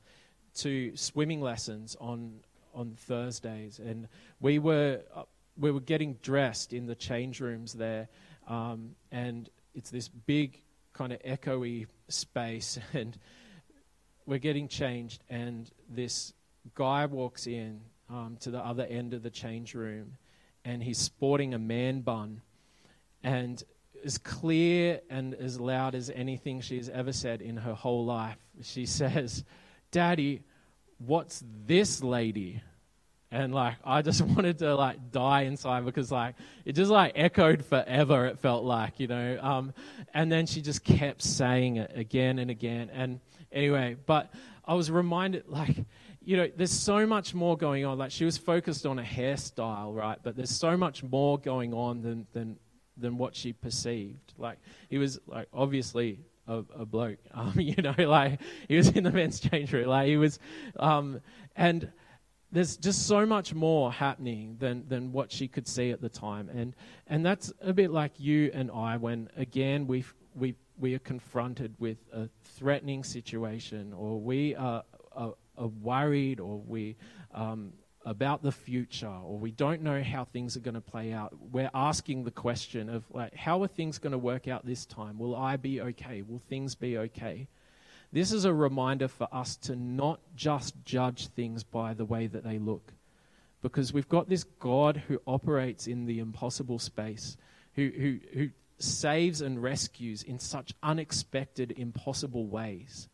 to 0.55 0.95
swimming 0.95 1.41
lessons 1.41 1.95
on 1.99 2.39
on 2.73 2.93
Thursdays, 2.95 3.79
and 3.79 4.07
we 4.39 4.59
were 4.59 5.01
uh, 5.15 5.23
we 5.57 5.71
were 5.71 5.79
getting 5.79 6.15
dressed 6.21 6.73
in 6.73 6.85
the 6.85 6.95
change 6.95 7.39
rooms 7.39 7.73
there, 7.73 8.09
um, 8.47 8.95
and 9.11 9.49
it's 9.73 9.89
this 9.89 10.07
big 10.07 10.61
kind 10.93 11.13
of 11.13 11.21
echoey 11.23 11.87
space, 12.09 12.77
and 12.93 13.17
we're 14.27 14.37
getting 14.37 14.67
changed, 14.67 15.23
and 15.29 15.71
this 15.89 16.33
guy 16.75 17.05
walks 17.07 17.47
in 17.47 17.79
um, 18.09 18.37
to 18.41 18.51
the 18.51 18.59
other 18.59 18.83
end 18.83 19.13
of 19.13 19.23
the 19.23 19.29
change 19.31 19.73
room, 19.73 20.17
and 20.63 20.83
he's 20.83 20.99
sporting 20.99 21.53
a 21.53 21.59
man 21.59 22.01
bun, 22.01 22.41
and 23.23 23.63
as 24.05 24.17
clear 24.19 25.01
and 25.09 25.33
as 25.33 25.59
loud 25.59 25.95
as 25.95 26.11
anything 26.13 26.61
she's 26.61 26.89
ever 26.89 27.11
said 27.11 27.41
in 27.41 27.57
her 27.57 27.73
whole 27.73 28.05
life. 28.05 28.37
She 28.61 28.85
says, 28.99 29.43
Daddy, 29.91 30.43
what's 30.99 31.43
this 31.65 32.03
lady? 32.03 32.61
And 33.31 33.53
like, 33.53 33.75
I 33.83 34.01
just 34.01 34.21
wanted 34.35 34.59
to 34.59 34.75
like 34.75 35.11
die 35.11 35.41
inside 35.41 35.85
because 35.85 36.11
like, 36.11 36.35
it 36.65 36.73
just 36.73 36.91
like 36.91 37.13
echoed 37.15 37.65
forever, 37.65 38.25
it 38.25 38.39
felt 38.39 38.63
like, 38.63 38.99
you 38.99 39.07
know. 39.07 39.39
Um, 39.41 39.73
and 40.13 40.31
then 40.31 40.45
she 40.45 40.61
just 40.61 40.83
kept 40.83 41.21
saying 41.21 41.77
it 41.77 41.91
again 41.95 42.39
and 42.39 42.49
again. 42.49 42.89
And 42.93 43.19
anyway, 43.51 43.97
but 44.05 44.33
I 44.65 44.73
was 44.73 44.91
reminded, 44.91 45.45
like, 45.47 45.85
you 46.21 46.35
know, 46.35 46.49
there's 46.57 46.71
so 46.71 47.05
much 47.05 47.33
more 47.33 47.55
going 47.55 47.85
on. 47.85 47.97
Like, 47.97 48.11
she 48.11 48.25
was 48.25 48.37
focused 48.37 48.85
on 48.85 48.99
a 48.99 49.03
hairstyle, 49.03 49.95
right? 49.95 50.17
But 50.21 50.35
there's 50.35 50.49
so 50.49 50.75
much 50.75 51.01
more 51.03 51.37
going 51.39 51.73
on 51.73 52.01
than, 52.01 52.27
than, 52.33 52.57
than 52.97 53.17
what 53.17 53.33
she 53.33 53.53
perceived. 53.53 54.33
Like, 54.37 54.57
he 54.89 54.97
was, 54.97 55.19
like, 55.25 55.47
obviously 55.53 56.19
a, 56.45 56.63
a 56.75 56.85
bloke, 56.85 57.19
um, 57.33 57.53
you 57.57 57.81
know, 57.81 57.95
like, 57.97 58.41
he 58.67 58.75
was 58.75 58.89
in 58.89 59.05
the 59.05 59.11
men's 59.13 59.39
change 59.39 59.71
room. 59.71 59.87
Like, 59.87 60.07
he 60.07 60.17
was, 60.17 60.37
um, 60.77 61.21
and 61.55 61.89
there's 62.51 62.77
just 62.77 63.07
so 63.07 63.25
much 63.25 63.53
more 63.53 63.91
happening 63.91 64.55
than, 64.59 64.87
than 64.87 65.11
what 65.11 65.31
she 65.31 65.47
could 65.47 65.67
see 65.67 65.91
at 65.91 66.01
the 66.01 66.09
time. 66.09 66.49
And, 66.49 66.75
and 67.07 67.25
that's 67.25 67.51
a 67.61 67.73
bit 67.73 67.91
like 67.91 68.13
you 68.17 68.51
and 68.53 68.71
I 68.71 68.97
when, 68.97 69.29
again, 69.35 69.87
we 69.87 70.05
we, 70.37 70.55
we 70.77 70.93
are 70.93 70.99
confronted 70.99 71.73
with 71.79 71.97
a 72.13 72.29
threatening 72.43 73.03
situation 73.03 73.93
or 73.93 74.19
we 74.19 74.55
are 74.55 74.83
are, 75.13 75.33
are 75.57 75.67
worried 75.67 76.39
or 76.39 76.59
we 76.59 76.95
um, 77.33 77.73
about 78.05 78.43
the 78.43 78.51
future 78.51 79.07
or 79.07 79.37
we 79.37 79.51
don't 79.51 79.81
know 79.81 80.01
how 80.01 80.23
things 80.23 80.55
are 80.55 80.59
going 80.59 80.75
to 80.75 80.81
play 80.81 81.11
out. 81.11 81.35
We're 81.51 81.71
asking 81.73 82.23
the 82.23 82.31
question 82.31 82.89
of 82.89 83.03
like 83.11 83.35
how 83.35 83.63
are 83.63 83.67
things 83.67 83.97
going 83.97 84.11
to 84.11 84.17
work 84.17 84.47
out 84.47 84.65
this 84.65 84.85
time? 84.85 85.17
Will 85.17 85.35
i 85.35 85.57
be 85.57 85.81
okay? 85.81 86.21
Will 86.21 86.41
things 86.47 86.75
be 86.75 86.97
okay 86.99 87.47
this 88.17 88.31
is 88.31 88.45
a 88.45 88.53
reminder 88.53 89.07
for 89.07 89.27
us 89.31 89.55
to 89.57 89.75
not 89.75 90.19
just 90.35 90.73
judge 90.83 91.27
things 91.27 91.63
by 91.63 91.93
the 91.93 92.05
way 92.05 92.25
that 92.25 92.43
they 92.43 92.57
look. 92.57 92.93
Because 93.61 93.93
we've 93.93 94.09
got 94.09 94.27
this 94.27 94.43
god 94.43 95.03
who 95.07 95.21
operates 95.27 95.85
in 95.85 96.05
the 96.05 96.19
impossible 96.19 96.79
space 96.79 97.37
who, 97.75 97.91
who, 97.95 98.19
who 98.33 98.49
saves 98.79 99.41
and 99.41 99.61
rescues 99.61 100.23
in 100.23 100.39
such 100.39 100.73
unexpected 100.81 101.73
impossible 101.77 102.47
ways. 102.47 103.07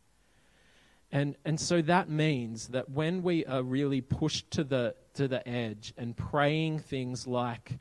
And, 1.12 1.36
and 1.44 1.60
so 1.60 1.82
that 1.82 2.10
means 2.10 2.70
that 2.70 2.90
when 2.90 3.24
we 3.24 3.46
are 3.46 3.62
really 3.62 4.00
pushed 4.00 4.52
to 4.52 4.64
the, 4.64 4.96
to 5.16 5.28
the 5.28 5.48
edge 5.48 5.94
and 5.98 6.16
praying 6.16 6.80
things 6.80 7.28
like, 7.28 7.78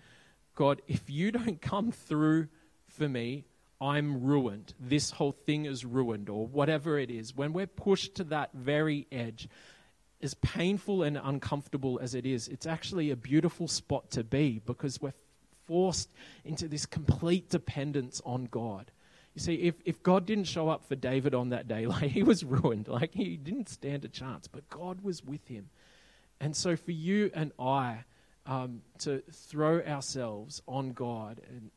God, 0.57 0.83
if 0.89 1.09
you 1.09 1.31
don't 1.31 1.63
come 1.63 1.93
through 1.93 2.49
for 2.89 3.09
me, 3.09 3.45
I'm 3.83 4.23
ruined. 4.23 4.75
This 4.79 5.11
whole 5.11 5.33
thing 5.33 5.65
is 5.65 5.85
ruined, 5.85 6.29
or 6.29 6.47
whatever 6.47 7.01
it 7.01 7.11
is. 7.11 7.35
When 7.35 7.53
we're 7.53 7.67
pushed 7.67 8.15
to 8.17 8.25
that 8.25 8.51
very 8.55 9.09
edge, 9.11 9.49
as 10.23 10.35
painful 10.35 11.03
and 11.03 11.19
uncomfortable 11.21 11.99
as 12.01 12.15
it 12.15 12.25
is, 12.25 12.47
it's 12.47 12.65
actually 12.65 13.11
a 13.11 13.17
beautiful 13.17 13.67
spot 13.67 14.09
to 14.13 14.23
be 14.23 14.61
because 14.65 15.01
we're 15.01 15.15
forced 15.67 16.11
into 16.45 16.69
this 16.69 16.87
complete 16.87 17.51
dependence 17.51 18.23
on 18.25 18.45
God. 18.45 18.93
You 19.35 19.41
see, 19.41 19.55
if, 19.55 19.75
if 19.85 20.01
God 20.01 20.27
didn't 20.27 20.45
show 20.45 20.69
up 20.69 20.87
for 20.87 20.95
David 20.95 21.35
on 21.35 21.49
that 21.49 21.67
day, 21.67 21.87
like 21.89 22.13
he 22.13 22.23
was 22.23 22.45
ruined, 22.45 22.87
like 22.87 23.15
he 23.15 23.37
didn't 23.37 23.69
stand 23.69 24.05
a 24.05 24.09
chance, 24.09 24.47
but 24.47 24.69
God 24.71 25.01
was 25.03 25.25
with 25.25 25.49
him. 25.49 25.71
And 26.41 26.57
so 26.57 26.77
for 26.77 26.93
you 26.93 27.33
and 27.35 27.51
I 27.59 28.05
um, 28.47 28.83
to 29.01 29.23
throw 29.33 29.81
ourselves 29.81 30.63
on 30.69 30.93
God, 30.93 31.41
and 31.49 31.71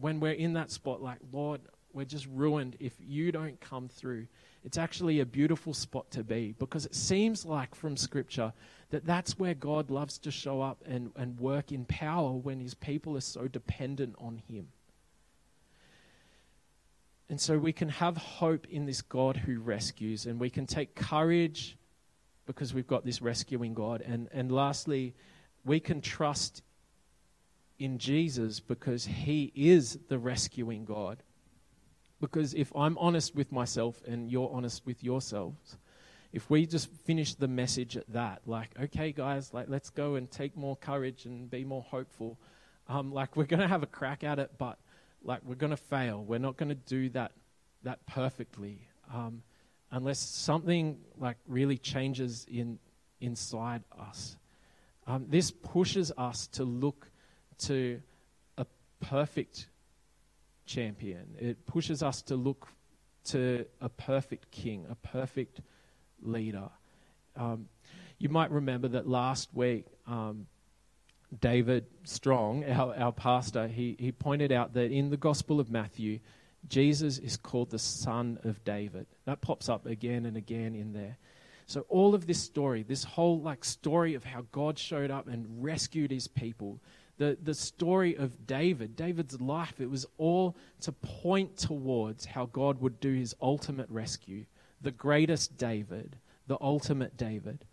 when 0.00 0.20
we're 0.20 0.32
in 0.32 0.54
that 0.54 0.70
spot, 0.70 1.02
like, 1.02 1.18
Lord, 1.32 1.60
we're 1.92 2.04
just 2.04 2.26
ruined 2.26 2.76
if 2.80 2.94
you 3.00 3.32
don't 3.32 3.60
come 3.60 3.88
through. 3.88 4.26
It's 4.64 4.78
actually 4.78 5.20
a 5.20 5.26
beautiful 5.26 5.74
spot 5.74 6.10
to 6.12 6.22
be 6.22 6.54
because 6.58 6.86
it 6.86 6.94
seems 6.94 7.44
like 7.44 7.74
from 7.74 7.96
Scripture 7.96 8.52
that 8.90 9.04
that's 9.04 9.38
where 9.38 9.54
God 9.54 9.90
loves 9.90 10.18
to 10.18 10.30
show 10.30 10.62
up 10.62 10.82
and, 10.86 11.10
and 11.16 11.38
work 11.38 11.72
in 11.72 11.84
power 11.84 12.32
when 12.32 12.60
his 12.60 12.74
people 12.74 13.16
are 13.16 13.22
so 13.22 13.48
dependent 13.48 14.14
on 14.18 14.40
him. 14.48 14.68
And 17.28 17.40
so 17.40 17.58
we 17.58 17.72
can 17.72 17.88
have 17.88 18.16
hope 18.16 18.66
in 18.68 18.84
this 18.84 19.00
God 19.00 19.38
who 19.38 19.58
rescues, 19.58 20.26
and 20.26 20.38
we 20.38 20.50
can 20.50 20.66
take 20.66 20.94
courage 20.94 21.78
because 22.46 22.74
we've 22.74 22.86
got 22.86 23.04
this 23.06 23.22
rescuing 23.22 23.72
God. 23.72 24.02
And, 24.02 24.28
and 24.32 24.52
lastly, 24.52 25.14
we 25.64 25.80
can 25.80 26.00
trust 26.00 26.62
in 27.82 27.98
Jesus 27.98 28.60
because 28.60 29.06
he 29.06 29.52
is 29.54 29.98
the 30.08 30.18
rescuing 30.18 30.84
God. 30.84 31.22
Because 32.20 32.54
if 32.54 32.72
I'm 32.76 32.96
honest 32.98 33.34
with 33.34 33.50
myself 33.50 34.00
and 34.06 34.30
you're 34.30 34.50
honest 34.52 34.86
with 34.86 35.02
yourselves, 35.02 35.76
if 36.32 36.48
we 36.48 36.66
just 36.66 36.88
finish 37.04 37.34
the 37.34 37.48
message 37.48 37.96
at 37.96 38.10
that, 38.12 38.42
like, 38.46 38.70
okay, 38.80 39.12
guys, 39.12 39.52
like, 39.52 39.66
let's 39.68 39.90
go 39.90 40.14
and 40.14 40.30
take 40.30 40.56
more 40.56 40.76
courage 40.76 41.26
and 41.26 41.50
be 41.50 41.64
more 41.64 41.82
hopeful, 41.82 42.38
um, 42.88 43.12
like, 43.12 43.36
we're 43.36 43.44
going 43.44 43.60
to 43.60 43.68
have 43.68 43.82
a 43.82 43.86
crack 43.86 44.24
at 44.24 44.38
it, 44.38 44.52
but 44.56 44.78
like 45.24 45.40
we're 45.44 45.54
going 45.54 45.70
to 45.70 45.76
fail. 45.76 46.24
We're 46.24 46.38
not 46.38 46.56
going 46.56 46.68
to 46.68 46.74
do 46.74 47.08
that 47.10 47.32
that 47.84 48.04
perfectly 48.06 48.86
um, 49.12 49.42
unless 49.90 50.20
something 50.20 50.98
like 51.18 51.36
really 51.48 51.78
changes 51.78 52.46
in 52.48 52.78
inside 53.20 53.82
us. 53.98 54.36
Um, 55.06 55.26
this 55.28 55.50
pushes 55.50 56.12
us 56.16 56.46
to 56.48 56.64
look 56.64 57.08
to 57.66 58.00
a 58.58 58.66
perfect 59.00 59.68
champion. 60.66 61.36
It 61.38 61.66
pushes 61.66 62.02
us 62.02 62.22
to 62.22 62.36
look 62.36 62.68
to 63.24 63.66
a 63.80 63.88
perfect 63.88 64.50
king, 64.50 64.86
a 64.90 64.94
perfect 64.94 65.60
leader. 66.22 66.70
Um, 67.36 67.68
you 68.18 68.28
might 68.28 68.50
remember 68.50 68.88
that 68.88 69.08
last 69.08 69.48
week, 69.54 69.86
um, 70.06 70.46
David 71.40 71.86
Strong, 72.04 72.64
our, 72.64 72.94
our 72.94 73.12
pastor, 73.12 73.66
he, 73.66 73.96
he 73.98 74.12
pointed 74.12 74.52
out 74.52 74.74
that 74.74 74.90
in 74.90 75.10
the 75.10 75.16
Gospel 75.16 75.60
of 75.60 75.70
Matthew, 75.70 76.20
Jesus 76.68 77.18
is 77.18 77.36
called 77.36 77.70
the 77.70 77.78
Son 77.78 78.38
of 78.44 78.62
David. 78.64 79.06
That 79.24 79.40
pops 79.40 79.68
up 79.68 79.86
again 79.86 80.26
and 80.26 80.36
again 80.36 80.74
in 80.74 80.92
there. 80.92 81.16
So 81.66 81.86
all 81.88 82.14
of 82.14 82.26
this 82.26 82.40
story, 82.40 82.82
this 82.82 83.04
whole 83.04 83.40
like 83.40 83.64
story 83.64 84.14
of 84.14 84.24
how 84.24 84.44
God 84.52 84.78
showed 84.78 85.10
up 85.10 85.26
and 85.26 85.62
rescued 85.62 86.10
his 86.10 86.28
people, 86.28 86.80
the, 87.22 87.38
the 87.40 87.54
story 87.54 88.16
of 88.16 88.48
David, 88.48 88.96
David's 88.96 89.40
life, 89.40 89.80
it 89.80 89.88
was 89.88 90.04
all 90.18 90.56
to 90.80 90.90
point 90.90 91.56
towards 91.56 92.24
how 92.24 92.46
God 92.46 92.80
would 92.80 92.98
do 92.98 93.12
his 93.12 93.32
ultimate 93.40 93.88
rescue, 93.88 94.44
the 94.80 94.90
greatest 94.90 95.56
David, 95.56 96.16
the 96.48 96.58
ultimate 96.60 97.16
David. 97.16 97.64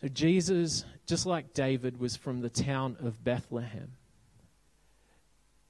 So 0.00 0.06
Jesus, 0.06 0.84
just 1.04 1.26
like 1.26 1.52
David, 1.52 1.98
was 1.98 2.14
from 2.14 2.42
the 2.42 2.48
town 2.48 2.96
of 3.00 3.24
Bethlehem. 3.24 3.90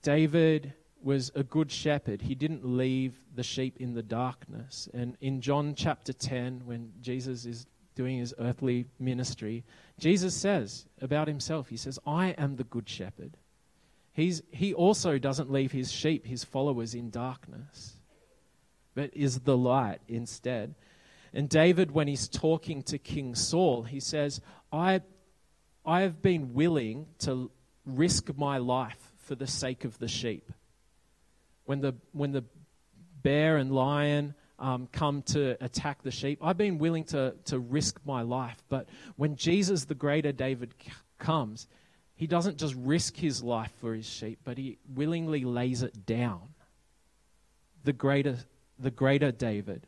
David 0.03 0.75
was 1.03 1.33
a 1.35 1.43
good 1.43 1.73
shepherd. 1.73 2.21
He 2.21 2.35
didn't 2.35 2.67
leave 2.67 3.15
the 3.35 3.43
sheep 3.43 3.79
in 3.79 3.95
the 3.95 4.03
darkness. 4.03 4.91
And 4.93 5.17
in 5.23 5.41
John 5.41 5.75
chapter 5.75 6.12
10, 6.12 6.67
when 6.67 6.93
Jesus 7.01 7.47
is 7.47 7.67
doing 7.94 8.18
his 8.18 8.35
earthly 8.38 8.87
ministry, 8.98 9.64
Jesus 9.98 10.35
says 10.35 10.87
about 11.00 11.28
himself, 11.28 11.68
He 11.68 11.76
says, 11.76 11.98
I 12.07 12.31
am 12.31 12.57
the 12.57 12.64
good 12.64 12.88
shepherd. 12.88 13.37
He's, 14.12 14.42
he 14.50 14.74
also 14.74 15.18
doesn't 15.18 15.50
leave 15.50 15.72
his 15.72 15.90
sheep, 15.90 16.26
his 16.26 16.44
followers, 16.44 16.94
in 16.94 17.11
darkness, 17.11 17.96
but 18.94 19.11
is 19.14 19.40
the 19.40 19.57
light 19.57 20.00
instead. 20.07 20.74
And 21.33 21.48
David, 21.48 21.92
when 21.92 22.09
he's 22.09 22.28
talking 22.28 22.83
to 22.85 22.98
King 22.98 23.35
Saul, 23.35 23.85
he 23.85 24.00
says, 24.00 24.42
I, 24.70 25.00
I 25.87 26.02
have 26.02 26.20
been 26.20 26.52
willing 26.52 27.07
to 27.20 27.50
risk 27.87 28.37
my 28.37 28.59
life 28.59 29.12
for 29.18 29.35
the 29.35 29.46
sake 29.46 29.85
of 29.85 29.98
the 29.98 30.09
sheep. 30.09 30.52
When 31.64 31.81
the, 31.81 31.94
when 32.12 32.33
the 32.33 32.44
bear 33.22 33.57
and 33.57 33.72
lion 33.72 34.35
um, 34.62 34.88
come 34.92 35.22
to 35.22 35.62
attack 35.62 36.03
the 36.03 36.11
sheep, 36.11 36.38
I've 36.40 36.57
been 36.57 36.79
willing 36.79 37.05
to, 37.07 37.35
to 37.46 37.59
risk 37.59 38.01
my 38.07 38.22
life. 38.22 38.62
But 38.68 38.88
when 39.16 39.37
Jesus, 39.37 39.85
the 39.85 39.94
greater 39.94 40.31
David, 40.33 40.72
c- 40.83 40.92
comes, 41.18 41.66
he 42.14 42.29
doesn't 42.29 42.57
just 42.57 42.75
risk 42.77 43.16
his 43.16 43.42
life 43.42 43.72
for 43.81 43.92
his 43.92 44.09
sheep, 44.09 44.38
but 44.44 44.57
he 44.57 44.79
willingly 44.94 45.44
lays 45.44 45.83
it 45.83 46.07
down. 46.07 46.40
The 47.83 47.92
greater, 47.92 48.37
the 48.79 48.92
greater 48.92 49.33
David. 49.33 49.87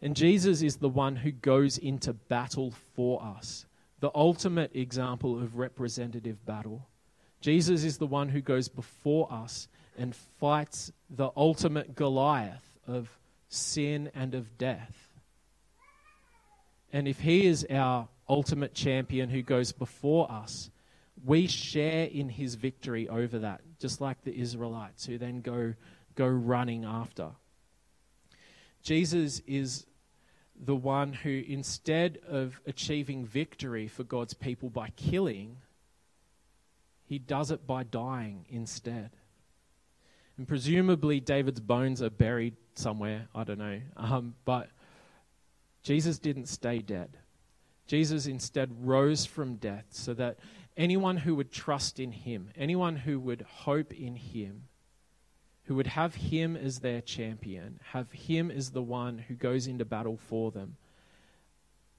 And 0.00 0.16
Jesus 0.16 0.62
is 0.62 0.76
the 0.76 0.88
one 0.88 1.16
who 1.16 1.30
goes 1.30 1.76
into 1.76 2.14
battle 2.14 2.72
for 2.96 3.22
us, 3.22 3.66
the 4.00 4.10
ultimate 4.14 4.74
example 4.74 5.36
of 5.36 5.58
representative 5.58 6.44
battle. 6.46 6.88
Jesus 7.42 7.84
is 7.84 7.98
the 7.98 8.06
one 8.06 8.30
who 8.30 8.40
goes 8.40 8.68
before 8.68 9.30
us 9.30 9.68
and 9.98 10.16
fights 10.40 10.90
the 11.10 11.30
ultimate 11.36 11.94
Goliath 11.94 12.78
of 12.86 13.10
sin 13.52 14.10
and 14.14 14.34
of 14.34 14.56
death. 14.56 15.08
And 16.92 17.06
if 17.06 17.20
he 17.20 17.46
is 17.46 17.66
our 17.70 18.08
ultimate 18.28 18.74
champion 18.74 19.28
who 19.28 19.42
goes 19.42 19.72
before 19.72 20.30
us, 20.30 20.70
we 21.24 21.46
share 21.46 22.06
in 22.06 22.28
his 22.28 22.54
victory 22.54 23.08
over 23.08 23.38
that, 23.40 23.60
just 23.78 24.00
like 24.00 24.22
the 24.24 24.34
Israelites 24.34 25.06
who 25.06 25.18
then 25.18 25.40
go, 25.40 25.74
go 26.14 26.26
running 26.26 26.84
after. 26.84 27.30
Jesus 28.82 29.40
is 29.46 29.86
the 30.58 30.74
one 30.74 31.12
who, 31.12 31.42
instead 31.46 32.18
of 32.26 32.60
achieving 32.66 33.24
victory 33.24 33.86
for 33.86 34.02
God's 34.02 34.34
people 34.34 34.70
by 34.70 34.90
killing, 34.96 35.58
he 37.04 37.18
does 37.18 37.50
it 37.50 37.66
by 37.66 37.82
dying 37.84 38.46
instead. 38.48 39.10
And 40.42 40.48
presumably, 40.48 41.20
David's 41.20 41.60
bones 41.60 42.02
are 42.02 42.10
buried 42.10 42.56
somewhere. 42.74 43.28
I 43.32 43.44
don't 43.44 43.60
know. 43.60 43.80
Um, 43.96 44.34
but 44.44 44.70
Jesus 45.84 46.18
didn't 46.18 46.46
stay 46.46 46.80
dead. 46.80 47.16
Jesus 47.86 48.26
instead 48.26 48.68
rose 48.84 49.24
from 49.24 49.54
death 49.54 49.84
so 49.90 50.14
that 50.14 50.40
anyone 50.76 51.16
who 51.16 51.36
would 51.36 51.52
trust 51.52 52.00
in 52.00 52.10
him, 52.10 52.50
anyone 52.56 52.96
who 52.96 53.20
would 53.20 53.42
hope 53.42 53.94
in 53.94 54.16
him, 54.16 54.64
who 55.66 55.76
would 55.76 55.86
have 55.86 56.16
him 56.16 56.56
as 56.56 56.80
their 56.80 57.00
champion, 57.00 57.78
have 57.92 58.10
him 58.10 58.50
as 58.50 58.70
the 58.70 58.82
one 58.82 59.18
who 59.18 59.34
goes 59.34 59.68
into 59.68 59.84
battle 59.84 60.16
for 60.16 60.50
them, 60.50 60.74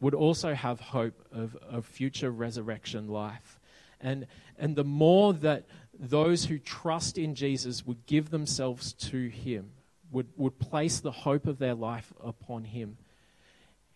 would 0.02 0.14
also 0.14 0.54
have 0.54 0.82
hope 0.82 1.26
of, 1.32 1.56
of 1.56 1.86
future 1.86 2.30
resurrection 2.30 3.08
life. 3.08 3.62
And, 4.02 4.28
and 4.60 4.76
the 4.76 4.84
more 4.84 5.32
that 5.32 5.64
those 6.00 6.46
who 6.46 6.58
trust 6.60 7.18
in 7.18 7.36
Jesus 7.36 7.86
would 7.86 8.06
give 8.06 8.30
themselves 8.30 8.94
to 8.94 9.28
him, 9.28 9.72
would, 10.12 10.28
would 10.36 10.60
place 10.60 11.00
the 11.00 11.12
hope 11.12 11.48
of 11.48 11.60
their 11.60 11.76
life 11.76 12.14
upon 12.24 12.66
him, 12.66 12.98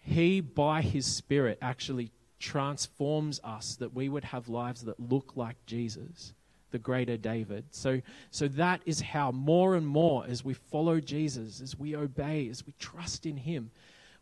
he, 0.03 0.39
by 0.39 0.81
his 0.81 1.05
Spirit, 1.05 1.57
actually 1.61 2.11
transforms 2.39 3.39
us 3.43 3.75
that 3.75 3.93
we 3.93 4.07
would 4.07 4.23
have 4.23 4.47
lives 4.47 4.83
that 4.83 4.99
look 4.99 5.33
like 5.35 5.57
Jesus 5.65 6.33
the 6.71 6.79
greater 6.79 7.17
David. 7.17 7.65
So, 7.71 8.01
so 8.31 8.47
that 8.49 8.81
is 8.85 9.01
how 9.01 9.31
more 9.31 9.75
and 9.75 9.87
more 9.87 10.25
as 10.27 10.43
we 10.43 10.53
follow 10.53 10.99
Jesus, 10.99 11.61
as 11.61 11.77
we 11.77 11.95
obey, 11.95 12.49
as 12.49 12.65
we 12.65 12.73
trust 12.79 13.25
in 13.25 13.37
Him, 13.37 13.71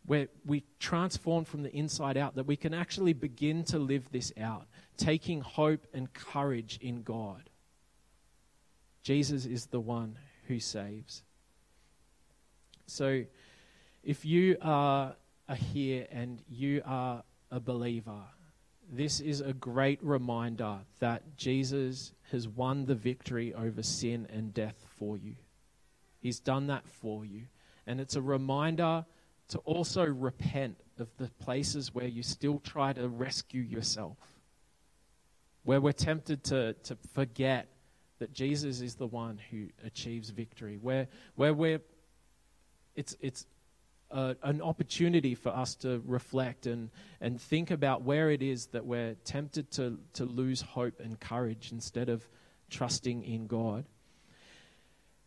where 0.06 0.28
we 0.44 0.62
transform 0.78 1.44
from 1.44 1.62
the 1.62 1.74
inside 1.74 2.16
out, 2.16 2.36
that 2.36 2.46
we 2.46 2.56
can 2.56 2.72
actually 2.72 3.12
begin 3.12 3.64
to 3.64 3.78
live 3.78 4.10
this 4.12 4.32
out, 4.40 4.66
taking 4.96 5.40
hope 5.40 5.86
and 5.92 6.12
courage 6.12 6.78
in 6.80 7.02
God. 7.02 7.50
Jesus 9.06 9.46
is 9.46 9.66
the 9.66 9.78
one 9.78 10.18
who 10.48 10.58
saves. 10.58 11.22
So, 12.88 13.22
if 14.02 14.24
you 14.24 14.56
are, 14.60 15.14
here 15.54 16.08
and 16.10 16.42
you 16.48 16.82
are 16.84 17.22
a 17.52 17.60
believer, 17.60 18.24
this 18.90 19.20
is 19.20 19.40
a 19.40 19.52
great 19.52 20.02
reminder 20.02 20.78
that 20.98 21.36
Jesus 21.36 22.14
has 22.32 22.48
won 22.48 22.86
the 22.86 22.96
victory 22.96 23.54
over 23.54 23.80
sin 23.80 24.26
and 24.28 24.52
death 24.52 24.84
for 24.98 25.16
you. 25.16 25.36
He's 26.18 26.40
done 26.40 26.66
that 26.66 26.88
for 26.88 27.24
you. 27.24 27.42
And 27.86 28.00
it's 28.00 28.16
a 28.16 28.20
reminder 28.20 29.06
to 29.50 29.58
also 29.58 30.04
repent 30.04 30.78
of 30.98 31.16
the 31.16 31.30
places 31.38 31.94
where 31.94 32.08
you 32.08 32.24
still 32.24 32.58
try 32.58 32.92
to 32.94 33.06
rescue 33.06 33.62
yourself, 33.62 34.16
where 35.62 35.80
we're 35.80 35.92
tempted 35.92 36.42
to, 36.42 36.72
to 36.72 36.96
forget 37.14 37.68
that 38.18 38.32
Jesus 38.32 38.80
is 38.80 38.94
the 38.94 39.06
one 39.06 39.38
who 39.50 39.66
achieves 39.84 40.30
victory, 40.30 40.78
where, 40.80 41.08
where 41.34 41.52
we're, 41.52 41.80
it's, 42.94 43.16
it's 43.20 43.46
an 44.10 44.62
opportunity 44.62 45.34
for 45.34 45.50
us 45.50 45.74
to 45.76 46.02
reflect 46.06 46.66
and, 46.66 46.90
and 47.20 47.40
think 47.40 47.70
about 47.70 48.02
where 48.02 48.30
it 48.30 48.42
is 48.42 48.66
that 48.66 48.86
we're 48.86 49.14
tempted 49.24 49.70
to, 49.72 49.98
to 50.14 50.24
lose 50.24 50.60
hope 50.60 51.00
and 51.00 51.18
courage 51.18 51.70
instead 51.72 52.08
of 52.08 52.26
trusting 52.70 53.24
in 53.24 53.46
God. 53.46 53.84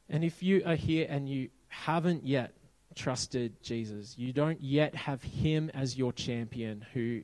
And 0.10 0.24
if 0.24 0.42
you 0.42 0.64
are 0.66 0.76
here 0.76 1.06
and 1.10 1.30
you 1.30 1.50
haven't 1.68 2.26
yet 2.26 2.54
trusted 2.96 3.62
Jesus, 3.62 4.18
you 4.18 4.34
don't 4.34 4.62
yet 4.62 4.96
have 4.96 5.22
Him 5.22 5.70
as 5.74 5.98
your 5.98 6.12
champion 6.12 6.86
who 6.94 7.22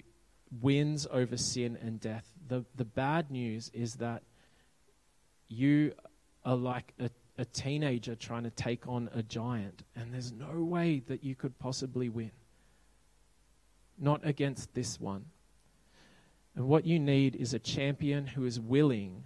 wins 0.62 1.08
over 1.10 1.38
sin 1.38 1.78
and 1.82 2.00
death, 2.00 2.26
the, 2.48 2.66
the 2.76 2.86
bad 2.86 3.32
news 3.32 3.72
is 3.74 3.96
that 3.96 4.24
you 5.48 5.94
are 6.44 6.56
like 6.56 6.94
a 7.00 7.10
a 7.38 7.46
teenager 7.46 8.16
trying 8.16 8.44
to 8.44 8.50
take 8.50 8.88
on 8.88 9.10
a 9.14 9.22
giant, 9.22 9.84
and 9.96 10.14
there's 10.14 10.32
no 10.32 10.64
way 10.64 11.02
that 11.08 11.24
you 11.24 11.36
could 11.36 11.58
possibly 11.60 12.10
win. 12.10 12.32
Not 13.98 14.26
against 14.26 14.74
this 14.74 15.00
one. 15.00 15.26
And 16.56 16.68
what 16.68 16.86
you 16.86 17.00
need 17.00 17.36
is 17.36 17.54
a 17.54 17.60
champion 17.60 18.28
who 18.28 18.46
is 18.46 18.60
willing 18.60 19.24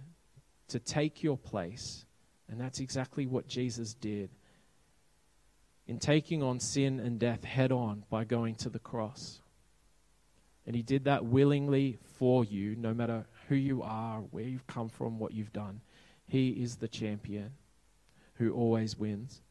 to 0.68 0.80
take 0.80 1.22
your 1.22 1.36
place. 1.36 2.04
And 2.48 2.60
that's 2.60 2.80
exactly 2.80 3.26
what 3.26 3.46
Jesus 3.46 3.94
did 3.94 4.30
in 5.86 5.98
taking 5.98 6.42
on 6.42 6.58
sin 6.58 6.98
and 6.98 7.18
death 7.18 7.44
head 7.44 7.70
on 7.70 8.04
by 8.10 8.24
going 8.24 8.56
to 8.56 8.68
the 8.68 8.78
cross. 8.80 9.40
And 10.66 10.74
he 10.74 10.82
did 10.82 11.04
that 11.04 11.24
willingly 11.24 11.98
for 12.18 12.44
you, 12.44 12.74
no 12.76 12.92
matter 12.92 13.26
who 13.48 13.54
you 13.54 13.82
are, 13.82 14.18
where 14.18 14.44
you've 14.44 14.66
come 14.66 14.88
from, 14.88 15.18
what 15.18 15.32
you've 15.32 15.52
done. 15.52 15.80
He 16.30 16.50
is 16.50 16.76
the 16.76 16.86
champion 16.86 17.50
who 18.34 18.52
always 18.54 18.96
wins. 18.96 19.42